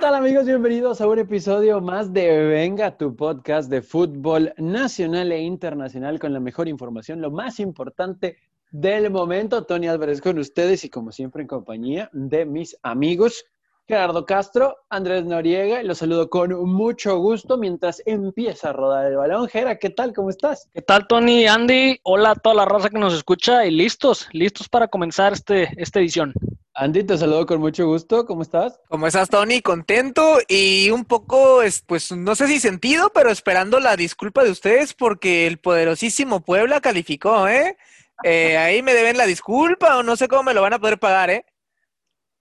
[0.00, 0.46] tal amigos?
[0.46, 6.32] Bienvenidos a un episodio más de Venga, tu podcast de fútbol nacional e internacional con
[6.32, 8.38] la mejor información, lo más importante
[8.70, 9.66] del momento.
[9.66, 13.44] Tony Álvarez con ustedes y como siempre en compañía de mis amigos
[13.86, 19.48] Gerardo Castro, Andrés Noriega, los saludo con mucho gusto mientras empieza a rodar el balón.
[19.48, 20.14] Gera, ¿qué tal?
[20.14, 20.66] ¿Cómo estás?
[20.72, 21.46] ¿Qué tal, Tony?
[21.46, 25.68] Andy, hola a toda la raza que nos escucha y listos, listos para comenzar este,
[25.76, 26.32] esta edición.
[26.74, 28.24] Andy, te saludo con mucho gusto.
[28.24, 28.80] ¿Cómo estás?
[28.88, 29.60] ¿Cómo estás, Tony?
[29.60, 34.94] Contento y un poco, pues, no sé si sentido, pero esperando la disculpa de ustedes
[34.94, 37.76] porque el poderosísimo Puebla calificó, ¿eh?
[38.22, 40.98] eh ahí me deben la disculpa o no sé cómo me lo van a poder
[40.98, 41.44] pagar, ¿eh?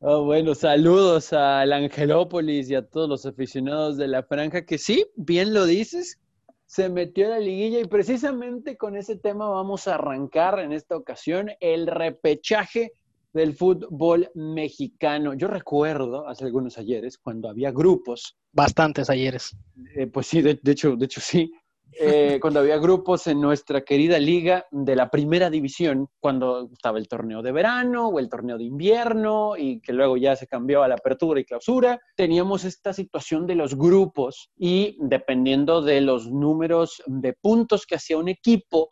[0.01, 5.05] Oh, bueno, saludos al Angelópolis y a todos los aficionados de la franja, que sí,
[5.17, 6.19] bien lo dices,
[6.65, 10.95] se metió a la liguilla y precisamente con ese tema vamos a arrancar en esta
[10.95, 12.93] ocasión el repechaje
[13.33, 15.33] del fútbol mexicano.
[15.33, 18.37] Yo recuerdo hace algunos ayeres cuando había grupos.
[18.51, 19.55] Bastantes ayeres.
[19.95, 21.51] Eh, pues sí, de, hecho, de hecho sí.
[21.99, 27.07] Eh, cuando había grupos en nuestra querida liga de la primera división, cuando estaba el
[27.07, 30.87] torneo de verano o el torneo de invierno y que luego ya se cambió a
[30.87, 37.01] la apertura y clausura, teníamos esta situación de los grupos y dependiendo de los números
[37.05, 38.87] de puntos que hacía un equipo,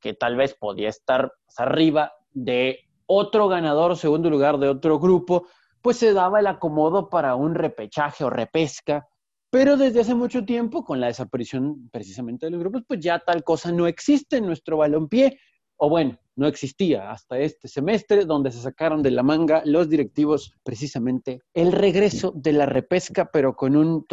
[0.00, 5.46] que tal vez podía estar arriba de otro ganador segundo lugar de otro grupo,
[5.82, 9.08] pues se daba el acomodo para un repechaje o repesca.
[9.50, 13.42] Pero desde hace mucho tiempo, con la desaparición precisamente de los grupos, pues ya tal
[13.42, 15.40] cosa no existe en nuestro balompié,
[15.76, 20.54] o bueno, no existía hasta este semestre, donde se sacaron de la manga los directivos
[20.62, 24.06] precisamente el regreso de la repesca, pero con un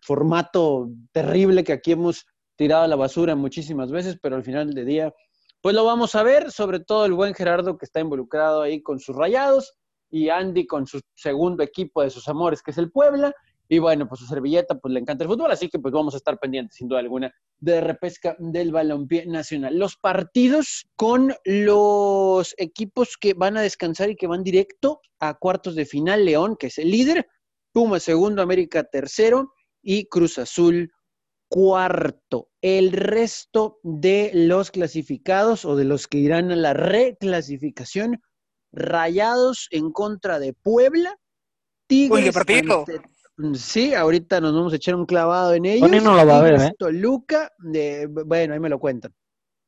[0.00, 2.24] formato terrible que aquí hemos
[2.56, 5.12] tirado a la basura muchísimas veces, pero al final del día,
[5.68, 8.98] pues lo vamos a ver, sobre todo el buen Gerardo que está involucrado ahí con
[8.98, 9.74] sus rayados
[10.08, 13.34] y Andy con su segundo equipo de sus amores, que es el Puebla.
[13.68, 16.16] Y bueno, pues su servilleta, pues le encanta el fútbol, así que pues vamos a
[16.16, 19.78] estar pendientes, sin duda alguna, de repesca del balompié nacional.
[19.78, 25.74] Los partidos con los equipos que van a descansar y que van directo a cuartos
[25.74, 27.26] de final, León, que es el líder,
[27.72, 29.52] Puma segundo, América tercero
[29.82, 30.90] y Cruz Azul
[31.48, 32.48] cuarto.
[32.60, 38.20] El resto de los clasificados o de los que irán a la reclasificación,
[38.70, 41.16] Rayados en contra de Puebla,
[41.86, 42.26] Tigres.
[42.26, 42.84] Uy, partido!
[43.54, 45.90] Sí, ahorita nos vamos a echar un clavado en ellos.
[46.02, 46.72] no lo va a ver, ¿eh?
[46.78, 49.14] Toluca, de, bueno, ahí me lo cuentan.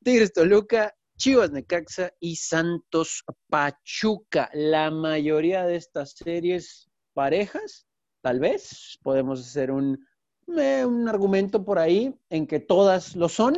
[0.02, 4.50] Tigres Toluca, Chivas Necaxa y Santos Pachuca.
[4.54, 7.86] La mayoría de estas series parejas,
[8.22, 10.04] tal vez, podemos hacer un,
[10.50, 13.54] un argumento por ahí en que todas lo son,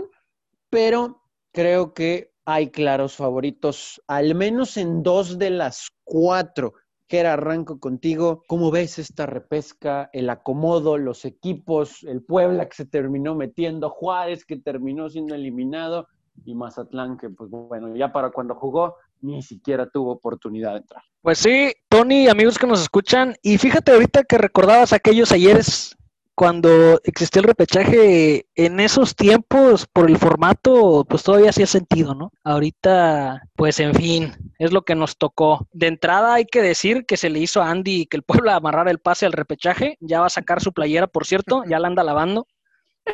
[0.70, 1.22] pero
[1.52, 6.74] creo que hay claros favoritos, al menos en dos de las cuatro.
[7.08, 8.42] Jera, arranco contigo.
[8.46, 14.46] ¿Cómo ves esta repesca, el acomodo, los equipos, el Puebla que se terminó metiendo, Juárez
[14.46, 16.08] que terminó siendo eliminado
[16.46, 21.02] y Mazatlán que, pues bueno, ya para cuando jugó ni siquiera tuvo oportunidad de entrar?
[21.20, 25.96] Pues sí, Tony, amigos que nos escuchan, y fíjate ahorita que recordabas aquellos ayeres
[26.34, 32.32] cuando existió el repechaje en esos tiempos, por el formato, pues todavía hacía sentido, ¿no?
[32.42, 35.68] Ahorita, pues en fin, es lo que nos tocó.
[35.72, 38.90] De entrada hay que decir que se le hizo a Andy que el pueblo amarrara
[38.90, 39.96] el pase al repechaje.
[40.00, 42.46] Ya va a sacar su playera, por cierto, ya la anda lavando.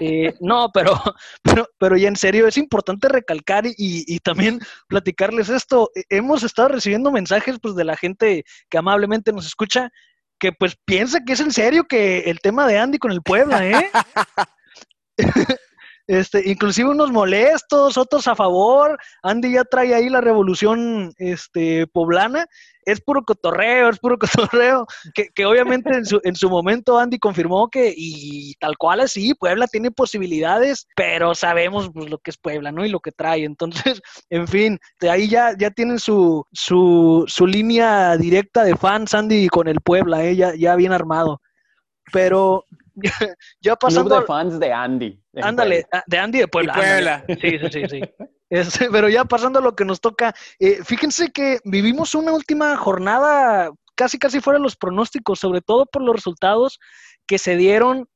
[0.00, 0.92] Eh, no, pero,
[1.42, 5.90] pero, pero ya en serio, es importante recalcar y, y, también platicarles esto.
[6.08, 9.90] Hemos estado recibiendo mensajes pues, de la gente que amablemente nos escucha
[10.38, 13.66] que pues piensa que es en serio que el tema de Andy con el Puebla,
[13.66, 13.90] ¿eh?
[16.08, 18.98] este, inclusive unos molestos, otros a favor.
[19.22, 22.46] Andy ya trae ahí la revolución este, poblana
[22.88, 24.18] es puro cotorreo, es puro
[24.50, 29.00] cotorreo, que, que obviamente en su, en su, momento Andy confirmó que, y tal cual
[29.00, 32.84] así, Puebla tiene posibilidades, pero sabemos pues, lo que es Puebla, ¿no?
[32.84, 33.44] Y lo que trae.
[33.44, 34.00] Entonces,
[34.30, 39.48] en fin, de ahí ya, ya tienen su, su, su línea directa de fans, Andy,
[39.48, 40.36] con el Puebla, ¿eh?
[40.36, 41.40] ya, ya bien armado.
[42.10, 42.64] Pero
[43.60, 44.08] ya pasando...
[44.10, 45.22] Club de fans de Andy.
[45.42, 46.74] Ándale, ah, de Andy de Puebla.
[46.74, 47.24] Puebla.
[47.40, 48.00] Sí, sí, sí, sí.
[48.50, 52.76] Este, pero ya pasando a lo que nos toca, eh, fíjense que vivimos una última
[52.76, 56.78] jornada casi casi fuera de los pronósticos, sobre todo por los resultados
[57.26, 58.08] que se dieron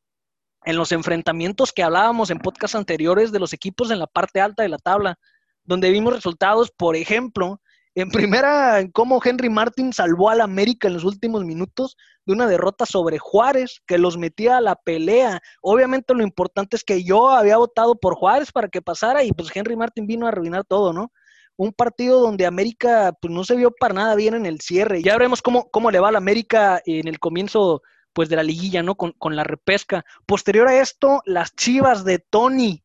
[0.64, 4.62] en los enfrentamientos que hablábamos en podcasts anteriores de los equipos en la parte alta
[4.62, 5.18] de la tabla,
[5.64, 7.60] donde vimos resultados, por ejemplo,
[7.94, 12.86] en primera, cómo Henry Martin salvó al América en los últimos minutos de una derrota
[12.86, 15.42] sobre Juárez, que los metía a la pelea.
[15.60, 19.54] Obviamente lo importante es que yo había votado por Juárez para que pasara y pues
[19.54, 21.12] Henry Martin vino a arruinar todo, ¿no?
[21.56, 25.02] Un partido donde América pues no se vio para nada bien en el cierre.
[25.02, 27.82] Ya veremos cómo, cómo le va a la América en el comienzo
[28.14, 28.94] pues de la liguilla, ¿no?
[28.94, 30.04] Con, con la repesca.
[30.24, 32.82] Posterior a esto, las Chivas de Tony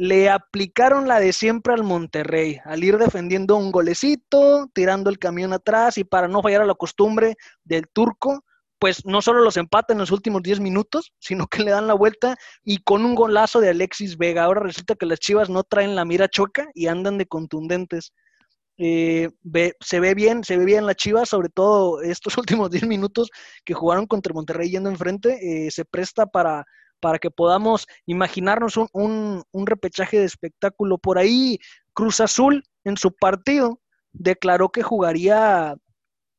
[0.00, 5.52] le aplicaron la de siempre al Monterrey, al ir defendiendo un golecito, tirando el camión
[5.52, 8.42] atrás y para no fallar a la costumbre del turco,
[8.78, 11.92] pues no solo los empata en los últimos 10 minutos, sino que le dan la
[11.92, 14.44] vuelta y con un golazo de Alexis Vega.
[14.44, 18.14] Ahora resulta que las Chivas no traen la mira choca y andan de contundentes.
[18.78, 19.28] Eh,
[19.80, 23.28] se ve bien, se ve bien la Chivas, sobre todo estos últimos 10 minutos
[23.66, 26.64] que jugaron contra Monterrey yendo enfrente, eh, se presta para,
[27.00, 30.98] para que podamos imaginarnos un, un, repechaje de espectáculo.
[30.98, 31.58] Por ahí,
[31.94, 33.80] Cruz Azul en su partido
[34.12, 35.76] declaró que jugaría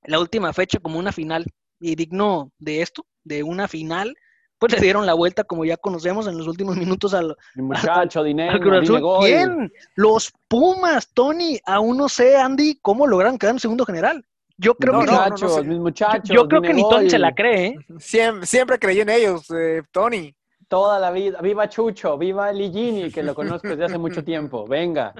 [0.04, 1.46] la última fecha como una final
[1.80, 4.16] y digno de esto, de una final.
[4.60, 8.60] Pues le dieron la vuelta, como ya conocemos, en los últimos minutos al muchacho, dinero,
[8.60, 9.02] Cruz Azul.
[9.26, 14.24] Bien, los Pumas, Tony, aún no sé, Andy, cómo lograron quedar en segundo general.
[14.58, 17.68] Yo creo que muchachos, mis muchachos, yo, creo que ni Tony se la cree.
[17.70, 17.76] ¿eh?
[17.98, 20.36] Siempre, siempre creí en ellos, eh, Tony
[20.72, 21.42] toda la vida.
[21.42, 24.66] Viva Chucho, viva Ligini, que lo conozco desde hace mucho tiempo.
[24.66, 25.14] Venga.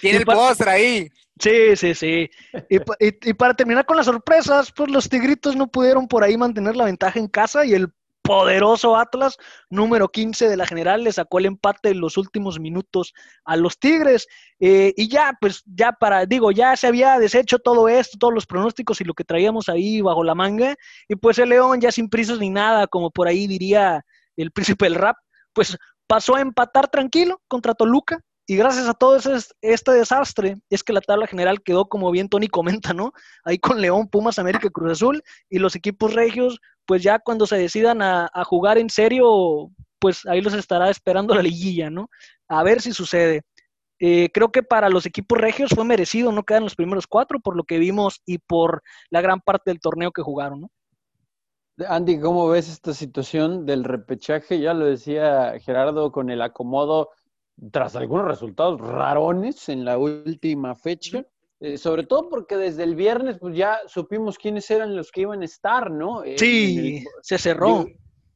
[0.00, 1.08] Tiene el postre ahí.
[1.38, 2.28] Sí, sí, sí.
[2.68, 6.86] Y, para terminar con las sorpresas, pues los Tigritos no pudieron por ahí mantener la
[6.86, 7.92] ventaja en casa y el
[8.22, 9.36] poderoso Atlas,
[9.70, 13.78] número 15 de la general, le sacó el empate en los últimos minutos a los
[13.78, 14.26] Tigres.
[14.58, 18.46] Eh, y ya, pues ya para, digo, ya se había deshecho todo esto, todos los
[18.46, 20.74] pronósticos y lo que traíamos ahí bajo la manga.
[21.06, 24.04] Y pues el León ya sin prisas ni nada, como por ahí diría
[24.42, 25.16] el príncipe del rap,
[25.52, 25.76] pues
[26.06, 28.20] pasó a empatar tranquilo contra Toluca.
[28.46, 29.32] Y gracias a todo ese,
[29.62, 33.12] este desastre, es que la tabla general quedó como bien Tony comenta, ¿no?
[33.42, 35.22] Ahí con León, Pumas, América Cruz Azul.
[35.48, 40.42] Y los equipos regios, pues ya cuando se decidan a, jugar en serio, pues ahí
[40.42, 42.10] los estará esperando la liguilla, ¿no?
[42.48, 43.42] A ver si sucede.
[43.98, 47.40] Eh, creo que para los equipos regios fue merecido no quedar en los primeros cuatro
[47.40, 50.70] por lo que vimos y por la gran parte del torneo que jugaron, ¿no?
[51.88, 54.60] Andy, ¿cómo ves esta situación del repechaje?
[54.60, 57.10] Ya lo decía Gerardo con el acomodo
[57.72, 61.24] tras algunos resultados rarones en la última fecha.
[61.60, 65.40] Eh, sobre todo porque desde el viernes pues ya supimos quiénes eran los que iban
[65.42, 66.22] a estar, ¿no?
[66.36, 67.86] sí, se cerró.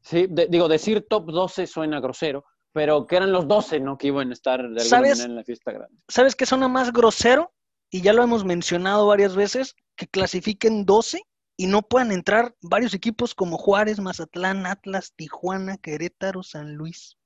[0.01, 3.99] sí, digo, decir top 12 suena grosero, pero que eran los 12, ¿no?
[3.99, 6.01] Que iban a estar de alguna manera en la fiesta grande.
[6.09, 7.53] ¿Sabes qué suena más grosero?
[7.91, 11.23] Y ya lo hemos mencionado varias veces, que clasifiquen 12
[11.59, 17.19] y no puedan entrar varios equipos como Juárez, Mazatlán, Atlas, Tijuana, Querétaro, San Luis.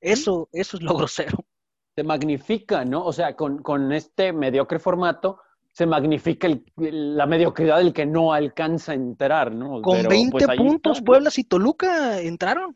[0.00, 1.44] Eso, eso es lo grosero.
[1.94, 3.04] Se magnifica, ¿no?
[3.04, 5.40] O sea, con, este mediocre formato
[5.72, 9.82] se magnifica la mediocridad del que no alcanza a entrar, ¿no?
[9.82, 12.74] Con 20 pues, puntos, Pueblas y Toluca entraron.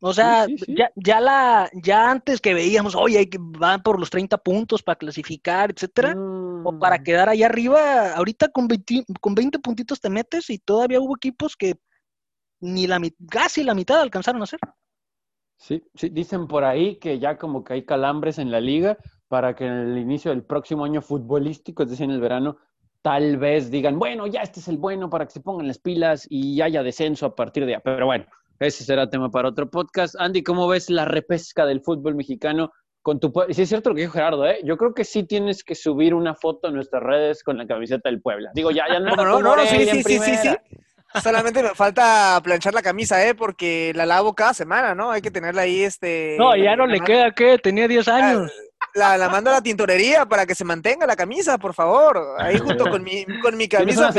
[0.00, 4.10] O sea, Ya, ya, la, ya antes que veíamos, oye, hay que van por los
[4.10, 6.14] 30 puntos para clasificar, etcétera,
[6.64, 7.02] o para mm.
[7.02, 11.56] quedar ahí arriba, ahorita con 20, con 20 puntitos te metes y todavía hubo equipos
[11.56, 11.74] que
[12.60, 13.00] ni la
[13.30, 14.60] casi la mitad alcanzaron a hacer.
[15.56, 18.98] Sí, sí, dicen por ahí que ya como que hay calambres en la liga
[19.28, 22.58] para que en el inicio del próximo año futbolístico, es decir, en el verano,
[23.00, 26.26] tal vez digan, bueno, ya este es el bueno para que se pongan las pilas
[26.28, 27.80] y haya descenso a partir de ya.
[27.80, 28.26] Pero bueno,
[28.58, 30.14] ese será tema para otro podcast.
[30.18, 32.72] Andy, ¿cómo ves la repesca del fútbol mexicano
[33.02, 34.60] con tu Sí es cierto lo que dijo Gerardo, ¿eh?
[34.64, 38.08] Yo creo que sí tienes que subir una foto en nuestras redes con la camiseta
[38.08, 38.50] del Puebla.
[38.54, 39.14] Digo, ya, ya no.
[39.16, 40.48] no, no, no, sí, sí, sí, sí, sí.
[41.22, 43.34] Solamente me falta planchar la camisa, ¿eh?
[43.34, 45.10] Porque la lavo cada semana, ¿no?
[45.10, 46.36] Hay que tenerla ahí, este...
[46.38, 47.58] No, ya no le queda, ¿qué?
[47.58, 48.52] Tenía 10 años.
[48.94, 52.18] La, la, mando a la tintorería para que se mantenga la camisa, por favor.
[52.38, 54.10] Ahí junto con mi, con mi camisa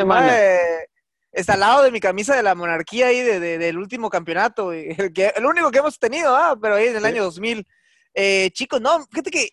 [1.34, 4.96] está al lado de mi camisa de la monarquía ahí de, del último campeonato, el,
[5.13, 7.65] que, el único que hemos tenido, ah, pero ahí en el año 2000.
[8.13, 9.50] Eh, chicos, no, fíjate que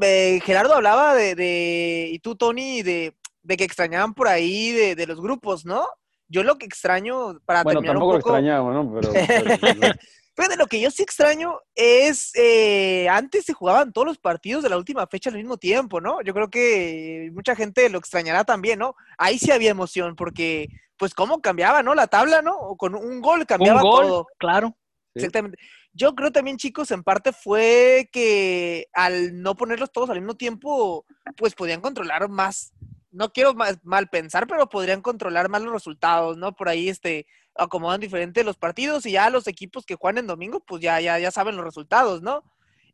[0.00, 4.94] eh, Gerardo hablaba de, de, y tú, Tony, de, de que extrañaban por ahí de,
[4.94, 5.86] de, los grupos, ¿no?
[6.28, 8.30] Yo lo que extraño, para bueno, terminar tampoco un poco...
[8.30, 9.00] lo extrañamos, ¿no?
[9.00, 9.94] Pero,
[10.36, 14.62] Pero de lo que yo sí extraño es, eh, antes se jugaban todos los partidos
[14.62, 16.20] de la última fecha al mismo tiempo, ¿no?
[16.20, 18.94] Yo creo que mucha gente lo extrañará también, ¿no?
[19.16, 21.94] Ahí sí había emoción, porque pues cómo cambiaba, ¿no?
[21.94, 22.76] La tabla, ¿no?
[22.76, 24.26] Con un gol cambiaba un gol, todo.
[24.36, 24.76] Claro.
[25.14, 25.58] Exactamente.
[25.96, 31.06] Yo creo también, chicos, en parte fue que al no ponerlos todos al mismo tiempo,
[31.38, 32.74] pues podían controlar más.
[33.10, 36.54] No quiero mal pensar, pero podrían controlar más los resultados, ¿no?
[36.54, 40.60] Por ahí, este, acomodan diferente los partidos y ya los equipos que juegan en domingo,
[40.60, 42.44] pues ya, ya, ya saben los resultados, ¿no?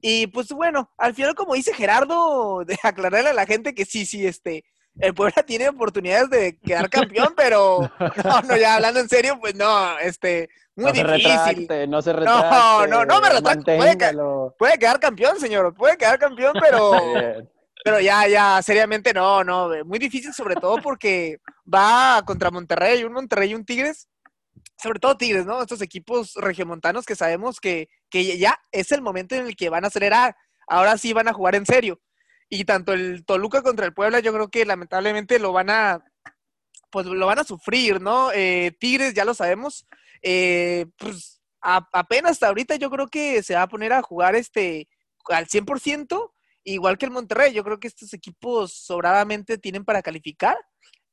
[0.01, 4.07] Y pues bueno, al final, como dice Gerardo, de aclararle a la gente que sí,
[4.07, 4.65] sí, este,
[4.99, 7.91] el Puebla tiene oportunidades de quedar campeón, pero
[8.25, 11.23] no, no, ya hablando en serio, pues no, este, muy no difícil.
[11.23, 12.49] Se retracte, no se retracte.
[12.49, 13.65] No, no, no me retracto.
[13.65, 13.97] Puede,
[14.59, 16.93] puede, quedar campeón, señor, puede quedar campeón, pero,
[17.85, 21.39] pero ya, ya, seriamente no, no, muy difícil sobre todo porque
[21.73, 24.09] va contra Monterrey, un Monterrey y un Tigres
[24.83, 25.63] sobre todo Tigres, ¿no?
[25.63, 29.85] Estos equipos regiomontanos que sabemos que, que ya es el momento en el que van
[29.85, 30.35] a acelerar.
[30.67, 32.01] Ahora sí van a jugar en serio.
[32.55, 36.05] Y tanto el Toluca contra el Puebla, yo creo que lamentablemente lo van a,
[36.91, 38.31] pues lo van a sufrir, ¿no?
[38.31, 39.87] Eh, Tigres, ya lo sabemos,
[40.21, 44.87] eh, pues apenas hasta ahorita yo creo que se va a poner a jugar este
[45.31, 46.31] al 100%,
[46.65, 47.55] igual que el Monterrey.
[47.55, 50.59] Yo creo que estos equipos sobradamente tienen para calificar.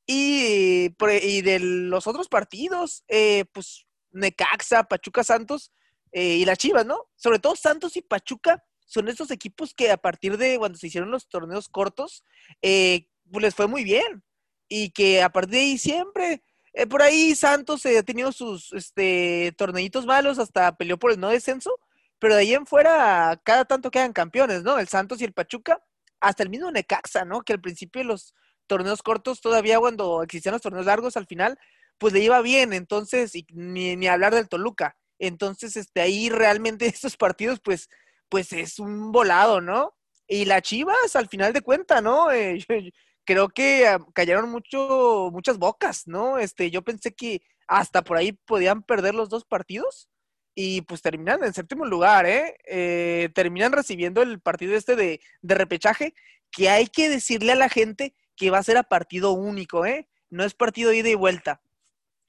[0.06, 5.72] Y, y de los otros partidos, eh, pues Necaxa, Pachuca Santos
[6.12, 7.08] eh, y las Chivas, ¿no?
[7.16, 11.12] Sobre todo Santos y Pachuca son estos equipos que a partir de cuando se hicieron
[11.12, 12.24] los torneos cortos,
[12.60, 14.24] eh, pues les fue muy bien.
[14.68, 16.42] Y que a partir de ahí siempre,
[16.88, 21.78] por ahí Santos ha tenido sus este, torneitos malos, hasta peleó por el no descenso,
[22.18, 24.76] pero de ahí en fuera cada tanto quedan campeones, ¿no?
[24.80, 25.80] El Santos y el Pachuca,
[26.18, 27.42] hasta el mismo Necaxa, ¿no?
[27.42, 28.34] Que al principio los
[28.66, 31.60] torneos cortos, todavía cuando existían los torneos largos al final,
[31.96, 34.96] pues le iba bien, entonces, y ni, ni hablar del Toluca.
[35.20, 37.88] Entonces, este, ahí realmente estos partidos, pues,
[38.30, 39.94] pues es un volado, ¿no?
[40.26, 42.32] Y las Chivas, al final de cuenta, ¿no?
[42.32, 42.64] Eh,
[43.24, 46.38] creo que ah, cayeron mucho, muchas bocas, ¿no?
[46.38, 50.08] Este, yo pensé que hasta por ahí podían perder los dos partidos
[50.54, 52.56] y pues terminan en séptimo lugar, ¿eh?
[52.66, 53.30] ¿eh?
[53.34, 56.14] terminan recibiendo el partido este de, de, repechaje,
[56.50, 60.08] que hay que decirle a la gente que va a ser a partido único, ¿eh?
[60.30, 61.60] No es partido ida y vuelta.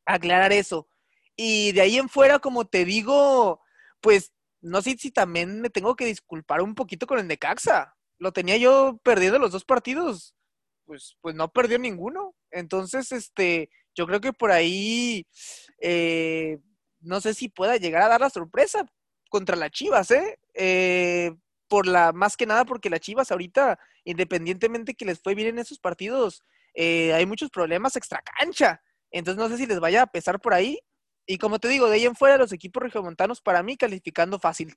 [0.05, 0.88] Aclarar eso.
[1.36, 3.62] Y de ahí en fuera, como te digo,
[4.01, 4.31] pues
[4.62, 7.96] no sé si también me tengo que disculpar un poquito con el Necaxa.
[8.18, 10.36] Lo tenía yo perdiendo los dos partidos,
[10.86, 12.36] pues, pues no perdió ninguno.
[12.51, 15.25] Entonces, este, yo creo que por ahí
[15.80, 16.60] eh,
[17.00, 18.86] no sé si pueda llegar a dar la sorpresa
[19.30, 20.39] contra las Chivas, ¿eh?
[20.53, 21.36] ¿eh?
[21.68, 25.60] por la, más que nada porque las Chivas ahorita, independientemente que les fue bien en
[25.60, 28.82] esos partidos, eh, hay muchos problemas extra cancha.
[29.10, 30.80] Entonces no sé si les vaya a pesar por ahí.
[31.32, 34.76] Y como te digo, de ahí en fuera los equipos regiomontanos para mí calificando fácil.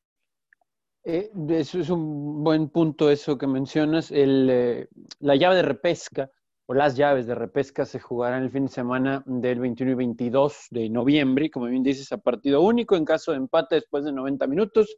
[1.02, 4.12] Eh, eso es un buen punto eso que mencionas.
[4.12, 6.30] El, la llave de repesca
[6.66, 10.66] o las llaves de repesca se jugarán el fin de semana del 21 y 22
[10.70, 14.46] de noviembre, como bien dices, a partido único, en caso de empate después de 90
[14.46, 14.96] minutos,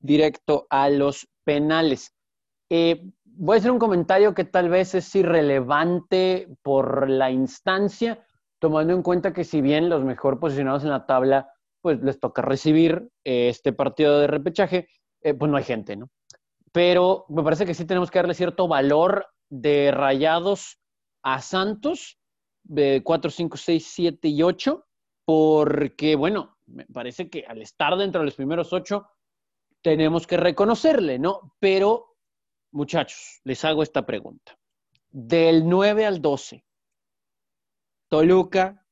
[0.00, 2.12] directo a los penales.
[2.68, 8.26] Eh, voy a hacer un comentario que tal vez es irrelevante por la instancia,
[8.58, 12.42] tomando en cuenta que si bien los mejor posicionados en la tabla, pues les toca
[12.42, 14.88] recibir eh, este partido de repechaje,
[15.22, 16.10] eh, pues no hay gente, ¿no?
[16.72, 20.78] Pero me parece que sí tenemos que darle cierto valor de rayados
[21.22, 22.18] a Santos
[22.64, 24.84] de 4, 5, 6, 7 y 8,
[25.24, 29.06] porque, bueno, me parece que al estar dentro de los primeros 8,
[29.82, 31.54] tenemos que reconocerle, ¿no?
[31.60, 32.16] Pero,
[32.72, 34.58] muchachos, les hago esta pregunta.
[35.10, 36.65] Del 9 al 12,
[38.08, 38.84] Toluca,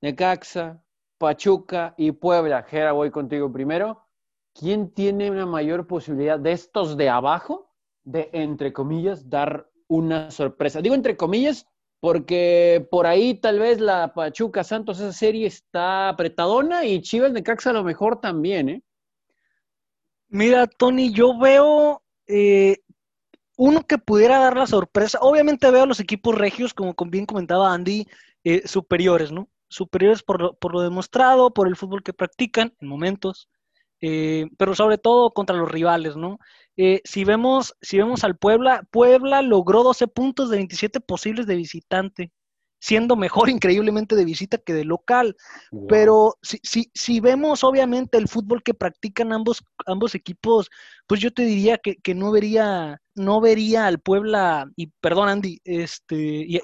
[0.00, 0.84] Necaxa,
[1.18, 2.62] Pachuca y Puebla.
[2.62, 4.06] Jera, voy contigo primero.
[4.54, 7.72] ¿Quién tiene una mayor posibilidad de estos de abajo
[8.04, 10.80] de, entre comillas, dar una sorpresa.
[10.80, 11.66] Digo entre comillas,
[12.00, 17.42] porque por ahí tal vez la Pachuca Santos, esa serie está apretadona y Chivas de
[17.42, 18.82] Caxa a lo mejor también, ¿eh?
[20.28, 22.78] Mira, Tony, yo veo eh,
[23.62, 25.18] uno que pudiera dar la sorpresa.
[25.20, 28.08] Obviamente veo a los equipos regios, como bien comentaba Andy,
[28.42, 29.48] eh, superiores, ¿no?
[29.68, 33.48] Superiores por lo, por lo demostrado, por el fútbol que practican en momentos.
[34.00, 36.40] Eh, pero sobre todo contra los rivales, ¿no?
[36.76, 41.54] Eh, si, vemos, si vemos al Puebla, Puebla logró 12 puntos de 27 posibles de
[41.54, 42.32] visitante,
[42.82, 45.36] siendo mejor increíblemente de visita que de local.
[45.88, 50.68] Pero si, si, si, vemos obviamente el fútbol que practican ambos, ambos equipos,
[51.06, 55.60] pues yo te diría que, que no vería no vería al Puebla, y perdón Andy,
[55.64, 56.16] este,
[56.48, 56.60] y,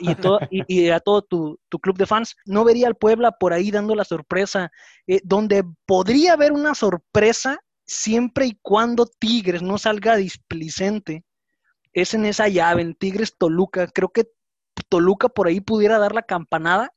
[0.67, 3.95] y, a todo tu, tu, club de fans, no vería al Puebla por ahí dando
[3.95, 4.73] la sorpresa,
[5.07, 11.25] eh, donde podría haber una sorpresa siempre y cuando Tigres no salga displicente,
[11.93, 14.25] es en esa llave, en Tigres Toluca, creo que
[14.89, 16.93] Toluca por ahí pudiera dar la campanada,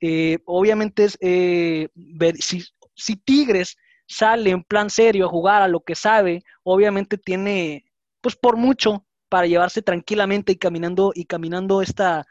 [0.00, 5.68] eh, obviamente es eh, ver si, si Tigres sale en plan serio a jugar a
[5.68, 7.84] lo que sabe, obviamente tiene
[8.20, 12.26] pues por mucho para llevarse tranquilamente y caminando y caminando esta,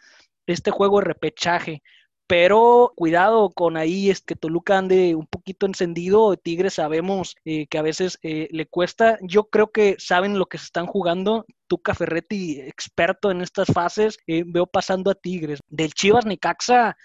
[0.48, 1.84] este juego de repechaje.
[2.28, 6.36] Pero cuidado con ahí, es que Toluca ande un poquito encendido.
[6.38, 9.18] Tigres sabemos eh, que a veces eh, le cuesta.
[9.22, 11.46] Yo creo que saben lo que se están jugando.
[11.68, 15.60] Tuca Ferretti, experto en estas fases, eh, veo pasando a Tigres.
[15.68, 16.96] Del Chivas Necaxa,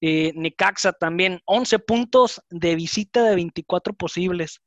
[0.00, 4.60] Necaxa también, 11 puntos de visita de 24 posibles.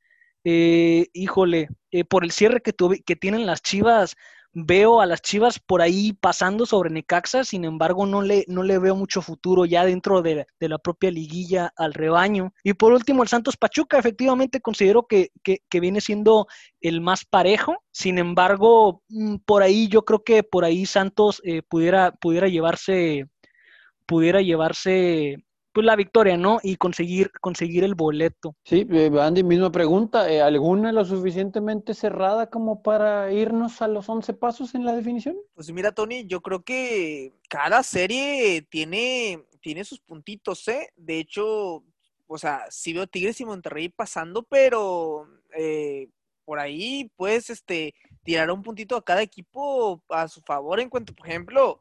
[0.44, 4.16] híjole, eh, por el cierre que, tuve, que tienen las Chivas,
[4.54, 8.80] veo a las Chivas por ahí pasando sobre Necaxa, sin embargo no le, no le
[8.80, 12.54] veo mucho futuro ya dentro de, la propia liguilla al rebaño.
[12.64, 15.32] Y por último, el Santos Pachuca, efectivamente considero que,
[15.72, 16.48] viene siendo
[16.82, 21.62] el más parejo, sin embargo, mm, por ahí yo creo que por ahí Santos eh,
[21.62, 23.28] pudiera, pudiera llevarse
[24.10, 25.38] pudiera llevarse
[25.72, 26.60] pues la victoria, ¿no?
[26.64, 28.56] Y conseguir, conseguir el boleto.
[28.64, 34.10] Sí, eh, Andy, misma pregunta, eh, ¿alguna lo suficientemente cerrada como para irnos a los
[34.10, 35.38] 11 pasos en la definición?
[35.54, 40.90] Pues mira, Tony, yo creo que cada serie tiene, tiene sus puntitos, ¿eh?
[40.96, 41.84] De hecho,
[42.28, 46.10] o sea, sí veo Tigres y Monterrey pasando, pero eh,
[46.46, 51.14] por ahí puedes este, tirar un puntito a cada equipo a su favor en cuanto,
[51.14, 51.80] por ejemplo,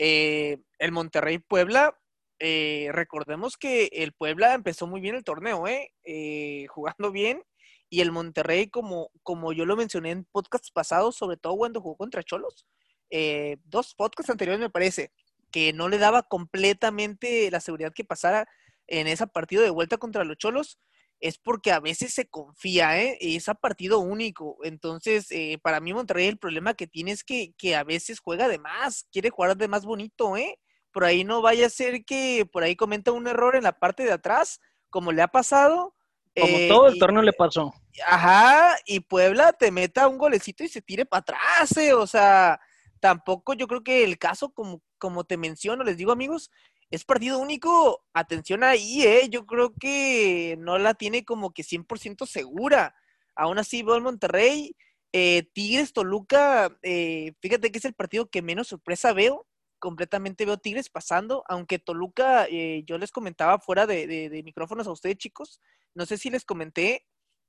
[0.00, 1.96] el Monterrey Puebla
[2.40, 5.92] eh, recordemos que el Puebla empezó muy bien el torneo, ¿eh?
[6.04, 6.66] ¿eh?
[6.68, 7.42] jugando bien.
[7.90, 11.96] Y el Monterrey, como, como yo lo mencioné en podcasts pasados, sobre todo cuando jugó
[11.96, 12.66] contra Cholos,
[13.10, 15.10] eh, dos podcasts anteriores me parece,
[15.50, 18.46] que no le daba completamente la seguridad que pasara
[18.86, 20.78] en ese partido de vuelta contra los Cholos,
[21.20, 23.16] es porque a veces se confía, ¿eh?
[23.20, 24.58] Es a partido único.
[24.62, 25.28] Entonces,
[25.62, 29.08] para mí Monterrey el problema que tiene es que, que a veces juega de más,
[29.10, 30.58] quiere jugar de más bonito, ¿eh?
[30.92, 34.04] Por ahí no vaya a ser que por ahí cometa un error en la parte
[34.04, 35.94] de atrás, como le ha pasado.
[36.38, 37.72] Como eh, todo el torneo le pasó.
[38.06, 42.60] Ajá, y Puebla te meta un golecito y se tire para atrás, eh, o sea,
[43.00, 46.50] tampoco yo creo que el caso, como, como te menciono, les digo amigos,
[46.90, 52.26] es partido único, atención ahí, eh, yo creo que no la tiene como que 100%
[52.26, 52.94] segura.
[53.34, 54.74] Aún así veo el Monterrey,
[55.12, 59.46] eh, Tigres, Toluca, fíjate que es el partido que menos sorpresa veo
[59.78, 65.16] completamente veo Tigres pasando, aunque Toluca, eh, yo les comentaba fuera de, micrófonos a ustedes
[65.16, 65.60] chicos,
[65.94, 67.06] no sé si les comenté,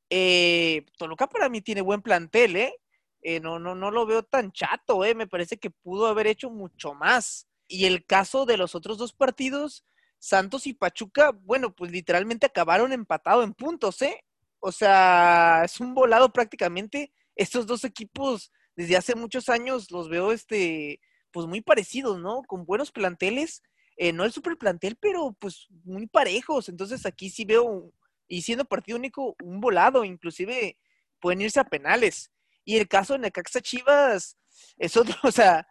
[0.09, 2.75] eh, Toluca para mí tiene buen plantel, ¿eh?
[3.21, 3.39] ¿eh?
[3.39, 5.15] no, no, no lo veo tan chato, ¿eh?
[5.15, 7.47] Me parece que pudo haber hecho mucho más.
[7.67, 9.85] Y el caso de los otros dos partidos,
[10.17, 14.23] Santos y Pachuca, bueno, pues literalmente acabaron empatados en puntos, ¿eh?
[14.59, 17.13] O sea, es un volado prácticamente.
[17.35, 20.99] Estos dos equipos desde hace muchos años los veo este
[21.31, 22.41] pues muy parecidos, ¿no?
[22.43, 23.63] Con buenos planteles,
[23.97, 26.69] eh, no el super plantel, pero pues muy parejos.
[26.69, 27.91] Entonces aquí sí veo,
[28.27, 30.77] y siendo partido único, un volado, inclusive
[31.19, 32.31] pueden irse a penales.
[32.63, 34.37] Y el caso de Necaxa Chivas
[34.77, 35.67] es otro, o sea,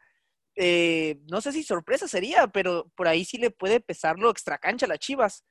[0.56, 4.86] eh, no sé si sorpresa sería, pero por ahí sí le puede pesar lo extracancha
[4.86, 5.44] a las Chivas.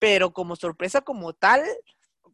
[0.00, 1.62] Pero como sorpresa como tal.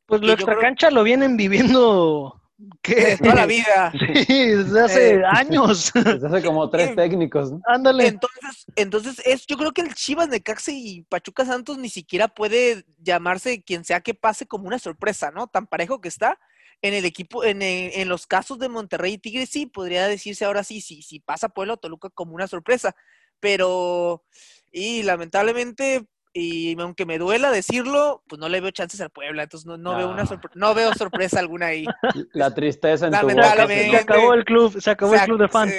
[0.07, 2.44] Pues lo extracancha lo vienen viviendo
[2.83, 3.17] ¿Qué?
[3.19, 3.93] Toda la vida.
[4.27, 5.93] Sí, desde hace eh, años.
[5.95, 7.53] Desde hace como tres técnicos.
[7.67, 8.07] Ándale.
[8.07, 12.29] Entonces, entonces es, yo creo que el Chivas de Caxe y Pachuca Santos ni siquiera
[12.29, 15.47] puede llamarse quien sea que pase como una sorpresa, ¿no?
[15.47, 16.39] Tan parejo que está.
[16.83, 20.65] En el equipo, en, en los casos de Monterrey y Tigres, sí, podría decirse ahora
[20.65, 22.95] sí, sí, si pasa Puebla o Toluca como una sorpresa.
[23.41, 24.25] Pero,
[24.71, 29.67] y lamentablemente, y aunque me duela decirlo, pues no le veo chances al Puebla, entonces
[29.67, 31.87] no, no, veo una no veo sorpresa alguna ahí.
[32.33, 35.73] La tristeza en tu boca, Se acabó el club, se acabó el club de fans.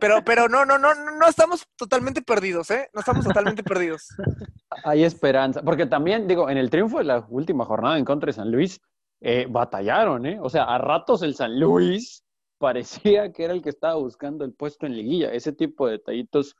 [0.00, 2.88] Pero, pero no, no, no, no estamos totalmente perdidos, ¿eh?
[2.94, 4.08] No estamos totalmente perdidos.
[4.84, 8.32] Hay esperanza, porque también, digo, en el triunfo de la última jornada en contra de
[8.32, 8.80] San Luis,
[9.20, 10.38] eh, batallaron, ¿eh?
[10.40, 12.24] O sea, a ratos el San Luis
[12.58, 15.32] parecía que era el que estaba buscando el puesto en liguilla.
[15.32, 16.56] Ese tipo de detallitos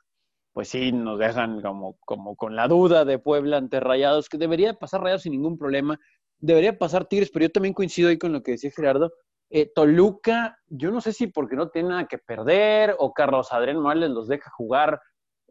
[0.53, 4.73] pues sí, nos dejan como, como con la duda de Puebla ante Rayados, que debería
[4.73, 5.99] pasar Rayados sin ningún problema,
[6.39, 9.11] debería pasar Tigres, pero yo también coincido ahí con lo que decía Gerardo.
[9.51, 13.81] Eh, Toluca, yo no sé si porque no tiene nada que perder o Carlos Adrián
[13.81, 14.99] Morales los deja jugar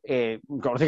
[0.05, 0.41] eh,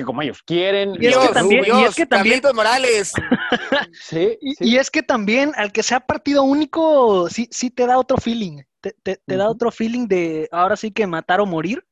[0.05, 0.95] como, ellos quieren.
[0.99, 3.13] Y es que también, y es que también Morales.
[3.93, 8.17] sí, y, es que también, al que sea partido único, sí, sí te da otro
[8.17, 8.63] feeling.
[8.81, 11.85] Te, te da otro feeling de ahora sí que matar o morir.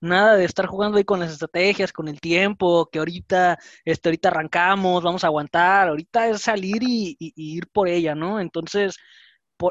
[0.00, 4.28] Nada de estar jugando ahí con las estrategias, con el tiempo, que ahorita, este, ahorita
[4.28, 8.40] arrancamos, vamos a aguantar, ahorita es salir y, ir por ella, ¿no?
[8.40, 8.96] Entonces,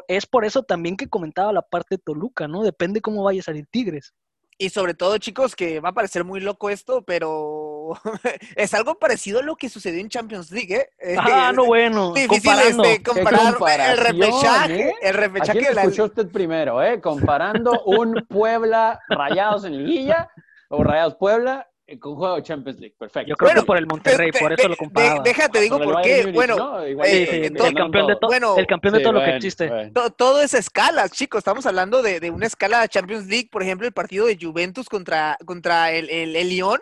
[0.08, 2.62] es por eso también que comentaba la parte de Toluca, ¿no?
[2.62, 4.12] Depende cómo vaya a salir Tigres.
[4.58, 7.67] Y sobre todo, chicos, que va a parecer muy loco esto, pero
[8.56, 11.16] es algo parecido a lo que sucedió en Champions League, ¿eh?
[11.18, 12.12] Ah, no, bueno.
[12.12, 14.88] Difícil este, comparar el repechaje.
[14.88, 14.94] Eh?
[15.02, 17.00] El repechaje ¿A escuchó usted primero, ¿eh?
[17.00, 20.30] Comparando un Puebla Rayados en Liguilla
[20.68, 23.30] o Rayados Puebla eh, con juego de Champions League, perfecto.
[23.30, 25.22] Yo creo que por el Monterrey, por eso lo comparaba.
[25.22, 26.30] déjate, digo por qué.
[26.34, 28.12] Bueno, eh, el, campeón de
[28.58, 29.90] el, campeón de todo lo que existe.
[30.18, 31.38] Todo, es escala, chicos.
[31.38, 34.86] Estamos hablando de, de, una escala de Champions League, por ejemplo, el partido de Juventus
[34.86, 36.78] contra, contra el, el, el Lyon.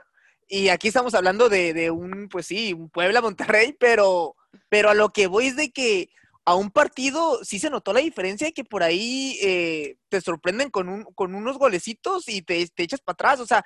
[0.48, 4.36] Y aquí estamos hablando de, de, un, pues sí, un Puebla-Monterrey, pero,
[4.68, 6.10] pero a lo que voy es de que
[6.44, 10.70] a un partido sí se notó la diferencia de que por ahí eh, te sorprenden
[10.70, 13.40] con, un, con unos golecitos y te, te echas para atrás.
[13.40, 13.64] O sea,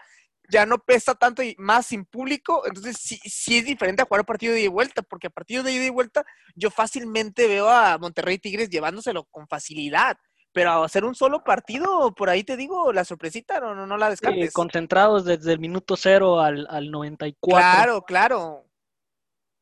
[0.50, 4.22] ya no pesa tanto y más sin público, entonces sí, sí es diferente a jugar
[4.22, 7.46] un partido de ida y vuelta, porque a partido de ida y vuelta yo fácilmente
[7.46, 10.18] veo a Monterrey Tigres llevándoselo con facilidad,
[10.52, 13.96] pero a hacer un solo partido, por ahí te digo, la sorpresita no, no, no
[13.96, 14.52] la descartes.
[14.52, 17.60] concentrados desde el minuto cero al, al 94.
[17.60, 18.64] Claro, claro.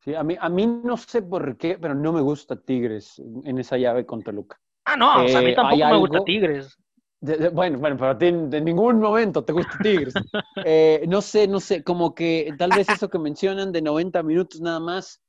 [0.00, 3.58] Sí, a mí, a mí no sé por qué, pero no me gusta Tigres en
[3.58, 4.58] esa llave con Toluca.
[4.84, 6.76] Ah, no, o sea, a mí Eh, tampoco me gusta Tigres.
[7.20, 10.14] De- de- bueno, bueno, pero a ti en, en ningún momento te gusta Tigres.
[10.64, 14.60] Eh, no sé, no sé, como que tal vez eso que mencionan de 90 minutos
[14.60, 15.20] nada más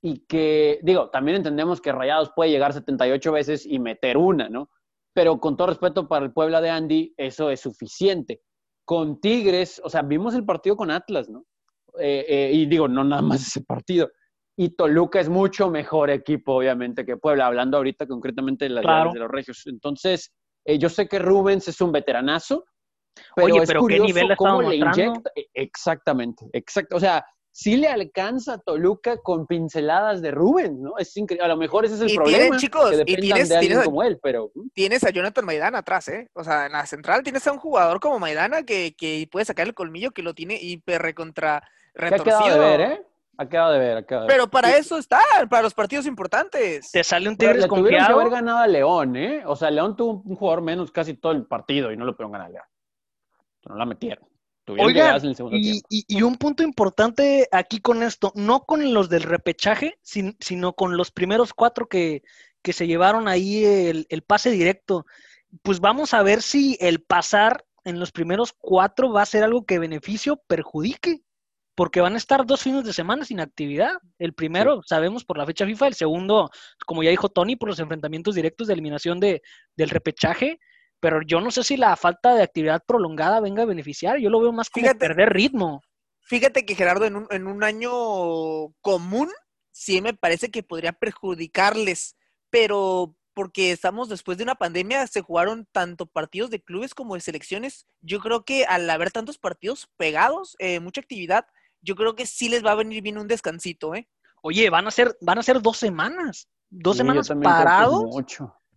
[0.00, 4.70] y que, digo, también entendemos que Rayados puede llegar 78 veces y meter una, ¿no?
[5.14, 8.42] Pero con todo respeto para el Puebla de Andy, eso es suficiente.
[8.84, 11.44] Con Tigres, o sea, vimos el partido con Atlas, ¿no?
[11.98, 14.10] Eh, eh, y digo, no nada más ese partido.
[14.56, 19.12] Y Toluca es mucho mejor equipo, obviamente, que Puebla, hablando ahorita concretamente de las Claro.
[19.12, 19.66] de los Regios.
[19.66, 20.32] Entonces,
[20.64, 22.64] eh, yo sé que Rubens es un veteranazo,
[23.36, 25.30] pero Oye, es pero ¿qué curioso nivel cómo le inyecta.
[25.36, 26.96] eh, Exactamente, exacto.
[26.96, 30.96] O sea, sí le alcanza a Toluca con pinceladas de Rubens, ¿no?
[30.98, 31.44] Es increíble.
[31.44, 32.38] A lo mejor ese es el Y problema.
[32.38, 35.78] tienen, chicos, que y tienes- de alguien tienes- como él, pero Tienes a Jonathan Maidana
[35.78, 36.28] atrás, ¿eh?
[36.32, 39.66] O sea, en la central tienes a un jugador como Maidana que, que puede sacar
[39.66, 41.62] el colmillo que lo tiene hiper recontra
[41.94, 42.58] que ha quedado de retorcido.
[42.58, 43.06] ver, ¿eh?
[43.38, 44.36] Ha quedado de ver, ha quedado de ver.
[44.36, 46.90] Pero para Sí, eso están, para los partidos importantes.
[46.90, 48.20] Te sale un Tigres le tuvieron que confiado.
[48.20, 49.42] haber ganado a León, ¿eh?
[49.46, 52.32] O sea, León tuvo un jugador menos casi todo el partido y no lo pudieron
[52.32, 52.64] ganar a León.
[53.68, 54.26] No la metieron.
[54.84, 59.08] Oigan, el segundo y, y- y un punto importante aquí con esto, no con los
[59.08, 62.22] del repechaje, sin- sino con los primeros cuatro que,
[62.62, 65.04] que se llevaron ahí el, el pase directo.
[65.62, 69.66] Pues vamos a ver si el pasar en los primeros cuatro va a ser algo
[69.66, 71.22] que beneficio o perjudique,
[71.74, 73.94] porque van a estar dos fines de semana sin actividad.
[74.18, 76.50] El primero, sabemos por la fecha FIFA, el segundo,
[76.86, 79.42] como ya dijo Tony, por los enfrentamientos directos de eliminación de,
[79.76, 80.60] del repechaje.
[81.02, 84.18] Pero yo no sé si la falta de actividad prolongada venga a beneficiar.
[84.18, 85.00] Yo lo veo más como Fíjate.
[85.00, 85.82] perder ritmo.
[86.20, 87.90] Fíjate que Gerardo, en un, en un año
[88.80, 89.28] común,
[89.72, 92.16] sí me parece que podría perjudicarles,
[92.50, 97.20] pero porque estamos después de una pandemia, se jugaron tanto partidos de clubes como de
[97.20, 97.88] selecciones.
[98.00, 101.46] Yo creo que al haber tantos partidos pegados, eh, mucha actividad,
[101.80, 104.08] yo creo que sí les va a venir bien un descansito, ¿eh?
[104.40, 106.46] Oye, van a ser, van a ser dos semanas.
[106.70, 108.04] Dos Sí, semanas parados.